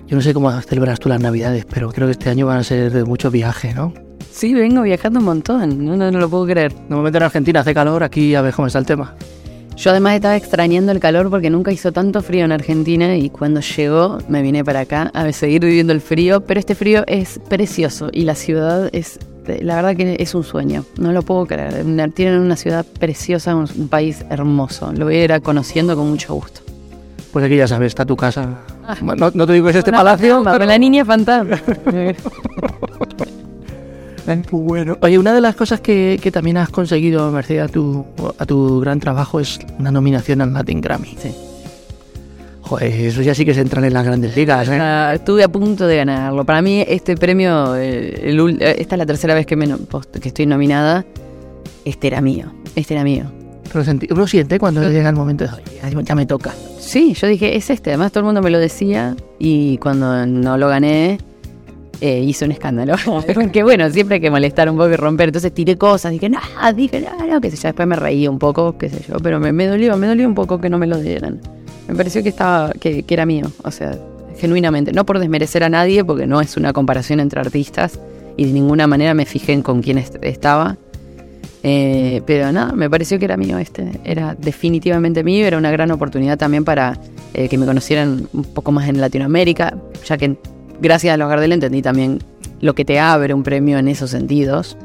Yo 0.06 0.14
no 0.14 0.20
sé 0.20 0.34
cómo 0.34 0.50
celebras 0.60 1.00
tú 1.00 1.08
las 1.08 1.18
Navidades, 1.18 1.64
pero 1.64 1.90
creo 1.92 2.06
que 2.06 2.12
este 2.12 2.28
año 2.28 2.44
van 2.46 2.58
a 2.58 2.62
ser 2.62 2.92
de 2.92 3.04
mucho 3.04 3.30
viaje, 3.30 3.72
¿no? 3.72 3.94
Sí, 4.30 4.52
vengo 4.52 4.82
viajando 4.82 5.18
un 5.18 5.24
montón, 5.24 5.82
no, 5.82 5.96
no, 5.96 6.10
no 6.10 6.18
lo 6.18 6.28
puedo 6.28 6.44
creer. 6.44 6.74
De 6.74 6.94
momento 6.94 7.16
en 7.16 7.24
Argentina 7.24 7.60
hace 7.60 7.72
calor, 7.72 8.02
aquí 8.02 8.34
a 8.34 8.42
ver 8.42 8.52
cómo 8.52 8.66
está 8.66 8.78
el 8.78 8.84
tema. 8.84 9.14
Yo 9.76 9.90
además 9.90 10.14
estaba 10.16 10.36
extrañando 10.36 10.92
el 10.92 11.00
calor 11.00 11.30
porque 11.30 11.48
nunca 11.48 11.72
hizo 11.72 11.90
tanto 11.90 12.20
frío 12.20 12.44
en 12.44 12.52
Argentina 12.52 13.16
y 13.16 13.30
cuando 13.30 13.60
llegó 13.60 14.18
me 14.28 14.42
vine 14.42 14.62
para 14.62 14.80
acá 14.80 15.10
a 15.14 15.32
seguir 15.32 15.64
viviendo 15.64 15.94
el 15.94 16.02
frío, 16.02 16.42
pero 16.42 16.60
este 16.60 16.74
frío 16.74 17.02
es 17.06 17.40
precioso 17.48 18.10
y 18.12 18.22
la 18.22 18.34
ciudad 18.34 18.90
es, 18.92 19.18
la 19.62 19.76
verdad 19.76 19.96
que 19.96 20.16
es 20.18 20.34
un 20.34 20.44
sueño, 20.44 20.84
no 20.98 21.12
lo 21.12 21.22
puedo 21.22 21.46
creer. 21.46 21.84
Tienen 22.14 22.40
una 22.40 22.56
ciudad 22.56 22.84
preciosa, 22.98 23.54
un, 23.54 23.68
un 23.78 23.88
país 23.88 24.24
hermoso, 24.30 24.92
lo 24.92 25.04
voy 25.06 25.16
a 25.16 25.24
ir 25.24 25.42
conociendo 25.42 25.94
con 25.96 26.08
mucho 26.10 26.34
gusto. 26.34 26.60
Pues 27.32 27.44
aquí 27.44 27.56
ya 27.56 27.68
sabes, 27.68 27.88
está 27.88 28.04
tu 28.06 28.16
casa. 28.16 28.60
No, 29.02 29.30
no 29.34 29.46
te 29.46 29.52
digo 29.52 29.66
que 29.66 29.70
es 29.70 29.76
este 29.76 29.90
palacio, 29.92 30.36
fantasma, 30.36 30.52
pero- 30.52 30.62
con 30.62 30.68
la 30.68 30.78
niña 30.78 31.04
fantasma. 31.04 31.60
Bueno, 34.50 34.98
oye, 35.02 35.20
una 35.20 35.32
de 35.32 35.40
las 35.40 35.54
cosas 35.54 35.80
que, 35.80 36.18
que 36.20 36.32
también 36.32 36.56
has 36.56 36.68
conseguido, 36.70 37.30
merced 37.30 37.60
a 37.60 37.68
tu, 37.68 38.04
a 38.38 38.44
tu 38.44 38.80
gran 38.80 38.98
trabajo, 38.98 39.38
es 39.38 39.60
una 39.78 39.92
nominación 39.92 40.40
al 40.40 40.52
Latin 40.52 40.80
Grammy. 40.80 41.16
Sí. 41.16 41.32
Joder, 42.68 42.92
eso 42.92 43.22
ya 43.22 43.32
sí 43.32 43.44
que 43.44 43.54
se 43.54 43.60
entran 43.60 43.84
en 43.84 43.94
las 43.94 44.04
grandes 44.04 44.34
ligas, 44.36 44.68
¿eh? 44.68 44.78
Ah, 44.80 45.12
Estuve 45.14 45.44
a 45.44 45.48
punto 45.48 45.86
de 45.86 45.96
ganarlo. 45.98 46.44
Para 46.44 46.62
mí 46.62 46.84
este 46.86 47.16
premio, 47.16 47.76
eh, 47.76 48.28
el 48.30 48.60
esta 48.60 48.96
es 48.96 48.98
la 48.98 49.06
tercera 49.06 49.34
vez 49.34 49.46
que, 49.46 49.54
me 49.54 49.68
que 50.20 50.28
estoy 50.28 50.46
nominada, 50.46 51.04
este 51.84 52.08
era 52.08 52.20
mío, 52.20 52.52
este 52.74 52.94
era 52.94 53.04
mío. 53.04 53.24
Pero 53.72 53.84
senti- 53.84 54.08
uno 54.12 54.26
siente 54.26 54.58
cuando 54.58 54.82
llega 54.90 55.08
el 55.08 55.14
momento 55.14 55.44
de, 55.44 55.50
"Oye, 55.52 55.62
ya- 55.94 56.00
ya 56.02 56.14
me 56.16 56.26
toca. 56.26 56.52
Sí, 56.80 57.14
yo 57.14 57.28
dije, 57.28 57.56
es 57.56 57.70
este. 57.70 57.90
Además 57.90 58.10
todo 58.10 58.20
el 58.20 58.24
mundo 58.26 58.42
me 58.42 58.50
lo 58.50 58.58
decía 58.58 59.14
y 59.38 59.78
cuando 59.78 60.26
no 60.26 60.56
lo 60.58 60.66
gané, 60.68 61.18
eh, 62.00 62.20
hice 62.20 62.44
un 62.46 62.50
escándalo. 62.52 62.94
Porque 63.34 63.62
bueno, 63.62 63.88
siempre 63.90 64.16
hay 64.16 64.20
que 64.20 64.30
molestar 64.30 64.68
un 64.68 64.76
poco 64.76 64.90
y 64.90 64.96
romper. 64.96 65.28
Entonces 65.28 65.52
tiré 65.54 65.76
cosas, 65.76 66.10
dije, 66.10 66.28
no, 66.28 66.40
dije, 66.74 67.00
no, 67.00 67.26
no, 67.26 67.40
qué 67.40 67.50
sé 67.50 67.56
yo. 67.58 67.68
Después 67.68 67.86
me 67.86 67.94
reí 67.96 68.26
un 68.26 68.40
poco, 68.40 68.76
qué 68.76 68.88
sé 68.88 69.04
yo. 69.08 69.18
Pero 69.22 69.38
me, 69.38 69.52
me 69.52 69.66
dolió, 69.66 69.96
me 69.96 70.08
dolió 70.08 70.26
un 70.26 70.34
poco 70.34 70.60
que 70.60 70.68
no 70.68 70.78
me 70.78 70.86
lo 70.88 70.98
dieran. 70.98 71.40
Me 71.88 71.94
pareció 71.94 72.22
que 72.22 72.28
estaba, 72.30 72.72
que, 72.72 73.02
que 73.04 73.14
era 73.14 73.26
mío. 73.26 73.50
O 73.64 73.70
sea, 73.70 73.96
genuinamente. 74.38 74.92
No 74.92 75.06
por 75.06 75.18
desmerecer 75.18 75.62
a 75.64 75.68
nadie, 75.68 76.04
porque 76.04 76.26
no 76.26 76.40
es 76.40 76.56
una 76.56 76.72
comparación 76.72 77.20
entre 77.20 77.40
artistas. 77.40 77.98
Y 78.36 78.44
de 78.46 78.52
ninguna 78.52 78.86
manera 78.86 79.14
me 79.14 79.24
fijé 79.24 79.52
en 79.52 79.62
con 79.62 79.82
quién 79.82 79.98
est- 79.98 80.16
estaba. 80.22 80.76
Eh, 81.62 82.22
pero 82.26 82.52
nada, 82.52 82.72
me 82.72 82.88
pareció 82.88 83.18
que 83.18 83.24
era 83.24 83.36
mío 83.36 83.58
este. 83.58 83.90
Era 84.04 84.34
definitivamente 84.38 85.24
mío. 85.24 85.46
Era 85.46 85.58
una 85.58 85.70
gran 85.70 85.90
oportunidad 85.90 86.36
también 86.38 86.64
para 86.64 86.98
eh, 87.34 87.48
que 87.48 87.58
me 87.58 87.66
conocieran 87.66 88.28
un 88.32 88.44
poco 88.44 88.72
más 88.72 88.88
en 88.88 89.00
Latinoamérica, 89.00 89.76
ya 90.06 90.16
que 90.16 90.36
gracias 90.80 91.14
a 91.14 91.16
los 91.16 91.28
Gardel 91.28 91.52
entendí 91.52 91.82
también 91.82 92.18
lo 92.60 92.74
que 92.74 92.84
te 92.84 92.98
abre 93.00 93.34
un 93.34 93.42
premio 93.42 93.78
en 93.78 93.88
esos 93.88 94.10
sentidos. 94.10 94.76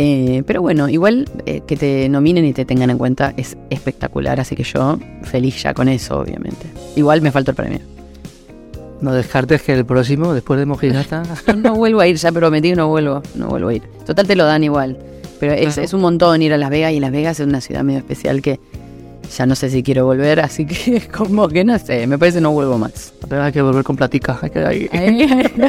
Eh, 0.00 0.44
pero 0.46 0.62
bueno, 0.62 0.88
igual 0.88 1.28
eh, 1.44 1.62
que 1.66 1.76
te 1.76 2.08
nominen 2.08 2.44
y 2.44 2.52
te 2.52 2.64
tengan 2.64 2.88
en 2.90 2.98
cuenta 2.98 3.34
es 3.36 3.56
espectacular, 3.68 4.38
así 4.38 4.54
que 4.54 4.62
yo 4.62 4.96
feliz 5.22 5.60
ya 5.60 5.74
con 5.74 5.88
eso, 5.88 6.20
obviamente. 6.20 6.68
Igual 6.94 7.20
me 7.20 7.32
falta 7.32 7.50
el 7.50 7.56
premio. 7.56 7.80
No 9.00 9.12
descartes 9.12 9.60
que 9.62 9.72
el 9.74 9.84
próximo, 9.84 10.34
después 10.34 10.60
de 10.60 10.66
Mojigata, 10.66 11.24
No 11.56 11.74
vuelvo 11.74 11.98
a 12.00 12.06
ir, 12.06 12.14
ya 12.16 12.30
prometí 12.30 12.74
no 12.74 12.86
vuelvo, 12.88 13.22
no 13.34 13.48
vuelvo 13.48 13.68
a 13.70 13.74
ir. 13.74 13.82
Total 14.06 14.24
te 14.26 14.36
lo 14.36 14.44
dan 14.44 14.62
igual. 14.62 14.96
Pero 15.40 15.52
es, 15.52 15.74
Claro. 15.74 15.82
es 15.82 15.92
un 15.92 16.00
montón 16.00 16.42
ir 16.42 16.52
a 16.52 16.58
Las 16.58 16.70
Vegas 16.70 16.92
y 16.92 17.00
Las 17.00 17.10
Vegas 17.10 17.40
es 17.40 17.46
una 17.48 17.60
ciudad 17.60 17.82
medio 17.82 17.98
especial 17.98 18.40
que 18.40 18.60
ya 19.36 19.46
no 19.46 19.56
sé 19.56 19.68
si 19.68 19.82
quiero 19.82 20.04
volver, 20.04 20.38
así 20.40 20.64
que 20.64 21.08
como 21.16 21.48
que 21.48 21.64
no 21.64 21.76
sé, 21.78 22.06
me 22.06 22.18
parece 22.18 22.38
que 22.38 22.42
no 22.42 22.52
vuelvo 22.52 22.78
más. 22.78 23.12
pero 23.28 23.42
hay 23.42 23.50
que 23.52 23.62
volver 23.62 23.82
con 23.82 23.96
platica. 23.96 24.38
Hay 24.42 24.50
que, 24.50 24.60
hay- 24.64 24.88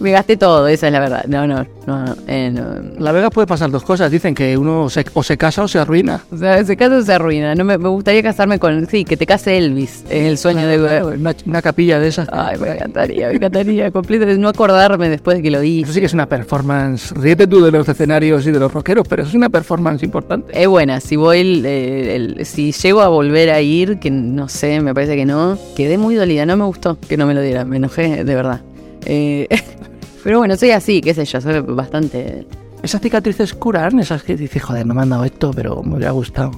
me 0.00 0.10
gasté 0.10 0.36
todo, 0.36 0.66
esa 0.68 0.86
es 0.86 0.92
la 0.92 1.00
verdad. 1.00 1.24
No, 1.28 1.46
no, 1.46 1.66
no. 1.86 2.04
no, 2.04 2.16
eh, 2.26 2.50
no. 2.52 3.00
La 3.02 3.12
Vega 3.12 3.30
puede 3.30 3.46
pasar 3.46 3.70
dos 3.70 3.82
cosas. 3.84 4.10
Dicen 4.10 4.34
que 4.34 4.56
uno 4.56 4.88
se- 4.90 5.04
o 5.14 5.22
se 5.22 5.36
casa 5.36 5.62
o 5.62 5.68
se 5.68 5.78
arruina. 5.78 6.22
O 6.32 6.36
sea, 6.36 6.58
ese 6.58 6.76
caso 6.76 7.02
se 7.02 7.12
arruina. 7.12 7.54
No 7.54 7.64
me, 7.64 7.76
me 7.78 7.88
gustaría 7.88 8.22
casarme 8.22 8.58
con. 8.58 8.86
Sí, 8.88 9.04
que 9.04 9.16
te 9.16 9.26
case 9.26 9.56
Elvis. 9.58 10.04
Es 10.08 10.24
el 10.26 10.38
sueño 10.38 10.66
de. 10.66 11.02
Una, 11.04 11.34
una 11.46 11.62
capilla 11.62 11.98
de 12.00 12.08
esas. 12.08 12.28
Ay, 12.32 12.58
me 12.58 12.70
encantaría, 12.72 13.28
me 13.28 13.34
encantaría. 13.34 13.90
Completo, 13.90 14.26
no 14.38 14.48
acordarme 14.48 15.08
después 15.08 15.36
de 15.36 15.42
que 15.42 15.50
lo 15.50 15.60
vi. 15.60 15.82
Eso 15.82 15.92
sí 15.92 16.00
que 16.00 16.06
es 16.06 16.14
una 16.14 16.26
performance. 16.26 17.12
Ríete 17.12 17.46
tú 17.46 17.62
de 17.64 17.70
los 17.70 17.88
escenarios 17.88 18.46
y 18.46 18.50
de 18.50 18.58
los 18.58 18.72
rockeros, 18.72 19.06
pero 19.08 19.22
es 19.22 19.34
una 19.34 19.48
performance 19.50 20.02
importante. 20.02 20.52
Es 20.60 20.68
buena, 20.68 21.00
si 21.00 21.16
voy, 21.16 21.40
el- 21.40 21.66
el- 21.66 22.46
si 22.46 22.72
llego 22.72 23.02
a 23.02 23.08
volver 23.08 23.50
a 23.50 23.60
ir, 23.60 23.98
que 23.98 24.10
no 24.10 24.48
sé, 24.48 24.80
me 24.80 24.94
parece 24.94 25.16
que 25.16 25.24
no, 25.24 25.58
quedé 25.76 25.98
muy 25.98 26.14
dolida, 26.14 26.46
no 26.46 26.56
me 26.56 26.64
gustó 26.64 26.98
que 27.08 27.16
no 27.16 27.26
me 27.26 27.34
lo 27.34 27.40
dieran, 27.42 27.68
me 27.68 27.76
enojé 27.76 28.24
de 28.24 28.34
verdad. 28.34 28.60
Eh, 29.04 29.48
pero 30.24 30.38
bueno, 30.38 30.56
soy 30.56 30.70
así, 30.70 31.00
qué 31.00 31.14
sé 31.14 31.24
yo, 31.24 31.40
soy 31.40 31.60
bastante... 31.60 32.46
Esas 32.82 33.00
cicatrices 33.00 33.54
curan, 33.54 34.00
esas 34.00 34.22
que 34.24 34.34
dices, 34.36 34.60
joder, 34.62 34.84
no 34.86 34.94
me 34.94 35.02
han 35.02 35.10
dado 35.10 35.24
esto, 35.24 35.52
pero 35.54 35.82
me 35.84 35.94
hubiera 35.96 36.10
gustado. 36.10 36.50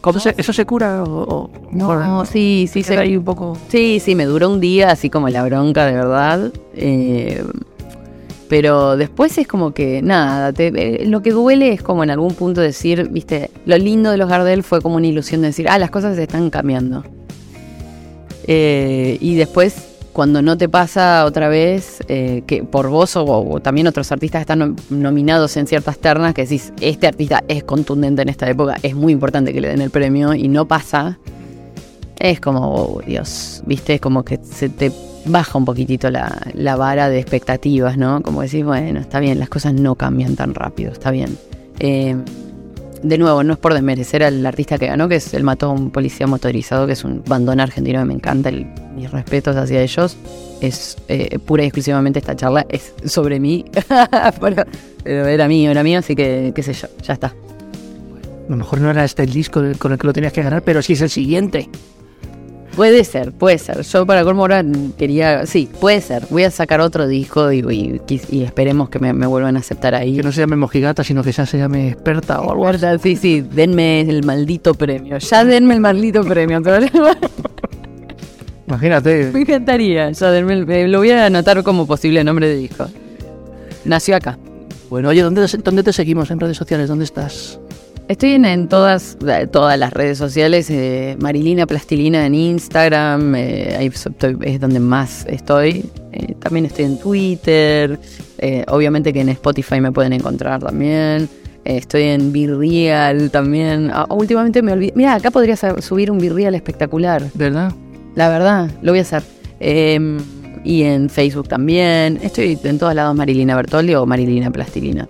¿Cómo 0.00 0.18
se- 0.18 0.34
¿Eso 0.38 0.54
se 0.54 0.64
cura 0.64 1.02
o...? 1.04 1.22
o- 1.22 1.50
No, 1.72 1.86
joder, 1.88 2.26
sí, 2.26 2.66
sí, 2.72 2.82
se- 2.82 2.96
ahí 2.96 3.14
un 3.16 3.24
poco... 3.24 3.58
sí, 3.68 4.00
sí, 4.00 4.14
me 4.14 4.24
duró 4.24 4.48
un 4.48 4.58
día, 4.60 4.90
así 4.90 5.10
como 5.10 5.28
la 5.28 5.44
bronca 5.44 5.84
de 5.84 5.92
verdad. 5.92 6.52
eh, 6.74 7.44
pero 8.48 8.96
después 8.96 9.36
es 9.38 9.46
como 9.46 9.72
que, 9.72 10.00
nada, 10.02 10.52
te- 10.52 11.02
eh, 11.02 11.06
lo 11.06 11.20
que 11.22 11.30
duele 11.30 11.72
es 11.72 11.82
como 11.82 12.02
en 12.02 12.10
algún 12.10 12.34
punto 12.34 12.60
decir, 12.62 13.08
viste, 13.10 13.50
lo 13.66 13.76
lindo 13.78 14.10
de 14.10 14.16
los 14.16 14.28
Gardel 14.28 14.62
fue 14.64 14.80
como 14.80 14.96
una 14.96 15.06
ilusión 15.06 15.42
de 15.42 15.48
decir, 15.48 15.68
ah, 15.68 15.78
las 15.78 15.90
cosas 15.90 16.16
se 16.16 16.22
están 16.24 16.48
cambiando. 16.50 17.04
Eh, 18.46 19.18
y 19.20 19.34
después, 19.36 19.89
cuando 20.12 20.42
no 20.42 20.58
te 20.58 20.68
pasa 20.68 21.24
otra 21.24 21.48
vez, 21.48 22.00
eh, 22.08 22.42
que 22.46 22.62
por 22.64 22.88
vos 22.88 23.14
o, 23.16 23.60
también 23.60 23.86
otros 23.86 24.10
artistas 24.12 24.40
están 24.40 24.60
nom- 24.60 24.80
nominados 24.90 25.56
en 25.56 25.66
ciertas 25.66 25.98
ternas, 25.98 26.34
que 26.34 26.42
decís, 26.42 26.72
este 26.80 27.06
artista 27.06 27.44
es 27.48 27.64
contundente 27.64 28.22
en 28.22 28.28
esta 28.28 28.48
época, 28.50 28.76
es 28.82 28.94
muy 28.94 29.12
importante 29.12 29.52
que 29.52 29.60
le 29.60 29.68
den 29.68 29.80
el 29.80 29.90
premio, 29.90 30.34
y 30.34 30.48
no 30.48 30.66
pasa, 30.66 31.18
es 32.18 32.40
como, 32.40 32.74
oh, 32.74 33.02
Dios, 33.06 33.62
viste, 33.66 33.94
es 33.94 34.00
como 34.00 34.24
que 34.24 34.38
se 34.42 34.68
te 34.68 34.92
baja 35.24 35.56
un 35.58 35.64
poquitito 35.64 36.10
la, 36.10 36.40
la 36.54 36.76
vara 36.76 37.08
de 37.08 37.18
expectativas, 37.18 37.96
¿no? 37.96 38.22
Como 38.22 38.42
decís, 38.42 38.64
bueno, 38.64 39.00
está 39.00 39.20
bien, 39.20 39.38
las 39.38 39.48
cosas 39.48 39.74
no 39.74 39.94
cambian 39.94 40.34
tan 40.34 40.54
rápido, 40.54 40.92
está 40.92 41.10
bien. 41.10 41.38
Eh, 41.78 42.16
de 43.02 43.18
nuevo, 43.18 43.42
no 43.42 43.54
es 43.54 43.58
por 43.58 43.74
desmerecer 43.74 44.22
al 44.22 44.44
artista 44.44 44.78
que 44.78 44.86
ganó, 44.86 45.08
que 45.08 45.16
es 45.16 45.32
el 45.34 45.42
mató 45.42 45.66
a 45.66 45.70
un 45.70 45.90
policía 45.90 46.26
motorizado, 46.26 46.86
que 46.86 46.92
es 46.92 47.04
un 47.04 47.22
bandón 47.26 47.60
argentino 47.60 48.00
que 48.00 48.04
me 48.04 48.14
encanta, 48.14 48.50
mis 48.50 49.10
respetos 49.10 49.56
hacia 49.56 49.80
ellos. 49.80 50.16
Es 50.60 50.98
eh, 51.08 51.38
pura 51.38 51.62
y 51.62 51.66
exclusivamente 51.66 52.18
esta 52.18 52.36
charla, 52.36 52.66
es 52.68 52.92
sobre 53.04 53.40
mí, 53.40 53.64
era 55.04 55.48
mío, 55.48 55.70
era 55.70 55.82
mío, 55.82 55.98
así 55.98 56.14
que 56.14 56.52
qué 56.54 56.62
sé 56.62 56.74
yo, 56.74 56.88
ya 57.02 57.14
está. 57.14 57.28
A 57.28 58.50
lo 58.50 58.56
mejor 58.56 58.80
no 58.80 58.90
era 58.90 59.04
este 59.04 59.22
el 59.22 59.32
disco 59.32 59.62
con 59.78 59.92
el 59.92 59.98
que 59.98 60.06
lo 60.06 60.12
tenías 60.12 60.32
que 60.32 60.42
ganar, 60.42 60.62
pero 60.62 60.82
sí 60.82 60.92
es 60.94 61.00
el 61.00 61.10
siguiente. 61.10 61.68
Puede 62.76 63.04
ser, 63.04 63.32
puede 63.32 63.58
ser. 63.58 63.82
Yo 63.82 64.06
para 64.06 64.22
colmo 64.24 64.42
ahora 64.42 64.64
quería, 64.96 65.44
sí, 65.44 65.68
puede 65.80 66.00
ser. 66.00 66.22
Voy 66.30 66.44
a 66.44 66.50
sacar 66.50 66.80
otro 66.80 67.06
disco 67.08 67.50
y, 67.52 67.58
y- 68.08 68.20
y 68.30 68.42
esperemos 68.42 68.88
que 68.88 68.98
me, 69.00 69.12
me 69.12 69.26
vuelvan 69.26 69.56
a 69.56 69.58
aceptar 69.58 69.94
ahí. 69.94 70.16
Que 70.16 70.22
no 70.22 70.32
se 70.32 70.40
llame 70.40 70.56
Mojigata, 70.56 71.02
sino 71.04 71.22
que 71.22 71.32
ya 71.32 71.44
se 71.46 71.58
llame 71.58 71.88
experta 71.90 72.40
o 72.40 72.52
algo 72.52 72.68
así. 72.68 72.86
Sí, 73.02 73.16
sí, 73.16 73.40
denme 73.42 74.00
el 74.02 74.24
maldito 74.24 74.72
premio. 74.74 75.18
Ya 75.18 75.44
denme 75.44 75.74
el 75.74 75.80
maldito 75.80 76.22
premio. 76.24 76.62
Imagínate. 78.66 79.30
Me 79.34 79.40
encantaría. 79.40 80.10
Ya 80.12 80.30
denme 80.30 80.52
el- 80.54 80.70
eh, 80.70 80.88
lo 80.88 80.98
voy 80.98 81.10
a 81.10 81.26
anotar 81.26 81.62
como 81.62 81.86
posible 81.86 82.22
nombre 82.24 82.48
de 82.48 82.56
disco. 82.56 82.86
Nació 83.84 84.16
acá. 84.16 84.38
Bueno, 84.88 85.08
oye, 85.08 85.22
¿dónde, 85.22 85.44
¿dónde 85.64 85.82
te 85.82 85.92
seguimos 85.92 86.30
en 86.30 86.40
redes 86.40 86.56
sociales? 86.56 86.88
¿Dónde 86.88 87.04
estás? 87.04 87.58
Estoy 88.10 88.30
en, 88.32 88.44
en 88.44 88.66
todas, 88.66 89.16
eh, 89.24 89.46
todas 89.46 89.78
las 89.78 89.92
redes 89.92 90.18
sociales, 90.18 90.68
eh, 90.68 91.16
Marilina 91.20 91.64
Plastilina 91.64 92.26
en 92.26 92.34
Instagram, 92.34 93.36
eh, 93.36 93.76
ahí 93.78 93.86
estoy- 93.86 94.36
es 94.42 94.58
donde 94.58 94.80
más 94.80 95.24
estoy. 95.28 95.84
Eh, 96.10 96.34
también 96.40 96.66
estoy 96.66 96.86
en 96.86 96.98
Twitter, 96.98 98.00
obviamente 98.66 99.12
que 99.12 99.20
en 99.20 99.28
Spotify 99.28 99.80
me 99.80 99.92
pueden 99.92 100.12
encontrar 100.12 100.60
también. 100.60 101.28
Estoy 101.64 102.02
en 102.02 102.32
Virreal 102.32 103.30
también. 103.30 103.92
Ah, 103.94 104.06
últimamente 104.10 104.60
me 104.60 104.72
olvidé. 104.72 104.92
Mira, 104.96 105.14
acá 105.14 105.30
podría 105.30 105.54
subir 105.54 106.10
un 106.10 106.18
Virreal 106.18 106.56
espectacular. 106.56 107.22
¿Verdad? 107.34 107.70
La 108.16 108.28
verdad, 108.28 108.72
lo 108.82 108.90
voy 108.90 108.98
a 108.98 109.02
hacer. 109.02 109.22
Eh, 109.60 110.18
y 110.64 110.82
en 110.82 111.10
Facebook 111.10 111.46
también. 111.46 112.18
Estoy 112.22 112.58
en 112.64 112.76
todos 112.80 112.92
lados 112.92 113.14
Marilina 113.14 113.54
Bertolli 113.54 113.94
o 113.94 114.04
Marilina 114.04 114.50
Plastilina. 114.50 115.06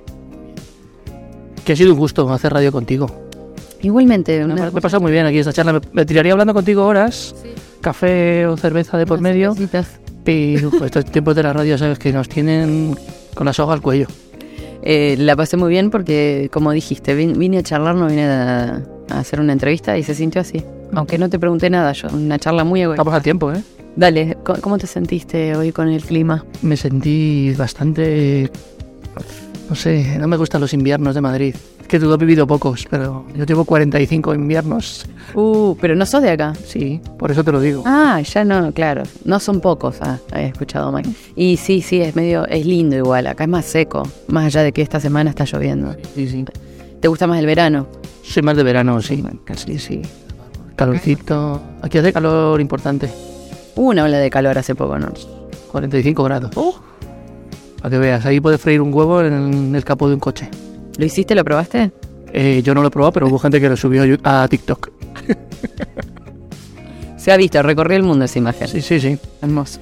Que 1.71 1.75
ha 1.75 1.77
sido 1.77 1.93
un 1.93 2.01
gusto 2.01 2.29
hacer 2.33 2.53
radio 2.53 2.73
contigo. 2.73 3.07
Igualmente, 3.81 4.45
Me 4.45 4.55
una 4.55 4.67
ha 4.67 4.71
pasado 4.73 5.01
muy 5.03 5.13
bien 5.13 5.25
aquí 5.25 5.39
esta 5.39 5.53
charla. 5.53 5.75
Me, 5.75 5.81
me 5.93 6.05
tiraría 6.05 6.33
hablando 6.33 6.53
contigo 6.53 6.85
horas. 6.85 7.33
Café 7.81 8.45
o 8.49 8.57
cerveza 8.57 8.99
de 8.99 9.07
por 9.07 9.21
medio. 9.21 9.55
Pero 10.25 10.73
estos 10.85 11.05
tiempos 11.05 11.37
de 11.37 11.45
la 11.45 11.53
radio, 11.53 11.79
sabes 11.79 12.01
que 12.01 12.13
nos 12.13 12.29
tienen 12.29 12.97
con 13.37 13.47
la 13.47 13.53
soga 13.53 13.73
al 13.75 13.81
cuello. 13.83 14.09
Eh, 14.83 15.15
la 15.21 15.37
pasé 15.37 15.57
muy 15.57 15.69
bien 15.71 15.91
porque, 15.91 16.49
como 16.53 16.73
dijiste, 16.73 17.15
vin- 17.17 17.39
vine 17.39 17.59
a 17.59 17.63
charlar, 17.63 17.95
no 17.95 18.09
vine 18.09 18.25
a, 18.25 18.83
a 19.09 19.21
hacer 19.21 19.39
una 19.39 19.53
entrevista 19.53 19.97
y 19.97 20.03
se 20.03 20.17
sintió 20.17 20.41
así. 20.41 20.65
Aunque 20.93 21.19
no 21.19 21.31
te 21.31 21.39
pregunté 21.39 21.71
nada, 21.71 21.93
yo, 21.93 22.09
una 22.13 22.37
charla 22.41 22.65
muy 22.65 22.83
egoísta. 22.83 23.03
Estamos 23.03 23.21
a 23.21 23.23
tiempo, 23.23 23.53
¿eh? 23.53 23.63
Dale, 23.95 24.39
¿cómo 24.43 24.61
cómo 24.61 24.79
te 24.79 24.89
sentiste 24.89 25.55
hoy 25.55 25.71
con 25.71 25.87
el 25.87 26.03
clima? 26.03 26.45
Me 26.63 26.77
sentí 26.77 27.55
bastante... 27.57 28.51
No 29.71 29.77
sé, 29.77 30.19
no 30.19 30.27
me 30.27 30.37
gustan 30.37 30.61
los 30.61 30.75
inviernos 30.75 31.15
de 31.15 31.21
Madrid. 31.21 31.55
Es 31.81 31.87
que 31.87 32.01
tú 32.01 32.13
has 32.13 32.19
vivido 32.19 32.45
pocos, 32.45 32.89
pero 32.91 33.25
yo 33.37 33.45
llevo 33.47 33.65
45 33.65 34.35
inviernos. 34.35 35.07
Uh, 35.33 35.77
pero 35.81 35.95
no 35.95 36.05
sos 36.07 36.23
de 36.23 36.31
acá. 36.31 36.55
Sí, 36.67 37.01
por 37.17 37.31
eso 37.31 37.45
te 37.45 37.53
lo 37.53 37.61
digo. 37.61 37.85
Ah, 37.87 38.21
ya 38.21 38.45
no, 38.45 38.73
claro. 38.73 39.05
No 39.25 39.39
son 39.39 39.61
pocos, 39.61 39.99
ah, 40.01 40.19
he 40.35 40.47
escuchado 40.47 40.91
Mike. 40.91 41.11
Y 41.37 41.57
sí, 41.57 41.83
sí, 41.83 42.01
es 42.01 42.17
medio, 42.17 42.49
es 42.49 42.67
lindo 42.67 42.97
igual. 42.97 43.29
Acá 43.29 43.45
es 43.45 43.51
más 43.51 43.65
seco, 43.65 44.03
más 44.27 44.47
allá 44.47 44.65
de 44.65 44.73
que 44.73 44.83
esta 44.83 44.99
semana 44.99 45.31
está 45.31 45.45
lloviendo. 45.45 45.95
Sí, 46.17 46.29
sí. 46.29 46.45
¿Te 47.01 47.07
gusta 47.07 47.29
más 47.29 47.39
el 47.39 47.47
verano? 47.47 47.87
Soy 48.25 48.43
más 48.43 48.57
de 48.57 48.65
verano, 48.65 49.01
sí. 49.01 49.23
Casi, 49.45 49.79
sí. 49.79 50.03
Calorcito. 50.75 51.63
Aquí 51.81 51.97
hace 51.97 52.13
calor 52.13 52.61
importante. 52.61 53.09
Hubo 53.77 53.91
una 53.91 54.03
ola 54.03 54.19
de 54.19 54.31
calor 54.31 54.59
hace 54.59 54.75
poco, 54.75 54.99
¿no? 54.99 55.13
45 55.71 56.25
grados. 56.25 56.51
Para 57.81 57.91
que 57.91 57.99
veas, 57.99 58.27
ahí 58.27 58.41
puedes 58.41 58.61
freír 58.61 58.81
un 58.81 58.93
huevo 58.93 59.23
en 59.23 59.75
el 59.75 59.85
capó 59.85 60.09
de 60.09 60.15
un 60.15 60.21
coche. 60.21 60.49
¿Lo 60.99 61.05
hiciste? 61.05 61.35
¿Lo 61.35 61.45
probaste? 61.45 61.93
Eh, 62.33 62.63
yo 62.63 62.75
no 62.75 62.83
lo 62.83 62.89
he 62.89 62.91
probado, 62.91 63.13
pero 63.13 63.27
hubo 63.27 63.39
gente 63.39 63.61
que 63.61 63.69
lo 63.69 63.77
subió 63.77 64.05
a 64.23 64.47
TikTok. 64.49 64.91
Se 67.17 67.33
ha 67.33 67.37
visto, 67.37 67.63
recorrió 67.63 67.97
el 67.97 68.03
mundo 68.03 68.25
esa 68.25 68.39
imagen. 68.39 68.69
Sí, 68.69 68.81
sí, 68.81 69.01
sí. 69.01 69.19
Hermoso. 69.43 69.81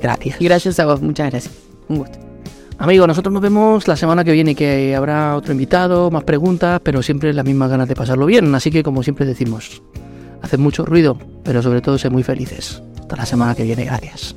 Gracias. 0.00 0.40
Y 0.40 0.44
gracias 0.44 0.78
a 0.80 0.86
vos, 0.86 1.00
muchas 1.00 1.30
gracias. 1.30 1.54
Un 1.88 1.98
gusto. 1.98 2.18
Amigos, 2.78 3.08
nosotros 3.08 3.32
nos 3.32 3.42
vemos 3.42 3.88
la 3.88 3.96
semana 3.96 4.22
que 4.22 4.32
viene, 4.32 4.54
que 4.54 4.94
habrá 4.94 5.34
otro 5.36 5.52
invitado, 5.52 6.10
más 6.10 6.24
preguntas, 6.24 6.80
pero 6.82 7.02
siempre 7.02 7.32
las 7.32 7.44
mismas 7.44 7.70
ganas 7.70 7.88
de 7.88 7.94
pasarlo 7.94 8.26
bien. 8.26 8.54
Así 8.54 8.70
que, 8.70 8.82
como 8.82 9.02
siempre 9.02 9.24
decimos, 9.24 9.82
haced 10.42 10.58
mucho 10.58 10.84
ruido, 10.84 11.18
pero 11.42 11.62
sobre 11.62 11.80
todo 11.80 11.96
sed 11.98 12.10
muy 12.10 12.22
felices. 12.22 12.82
Hasta 13.00 13.16
la 13.16 13.26
semana 13.26 13.54
que 13.54 13.62
viene, 13.62 13.84
gracias. 13.84 14.36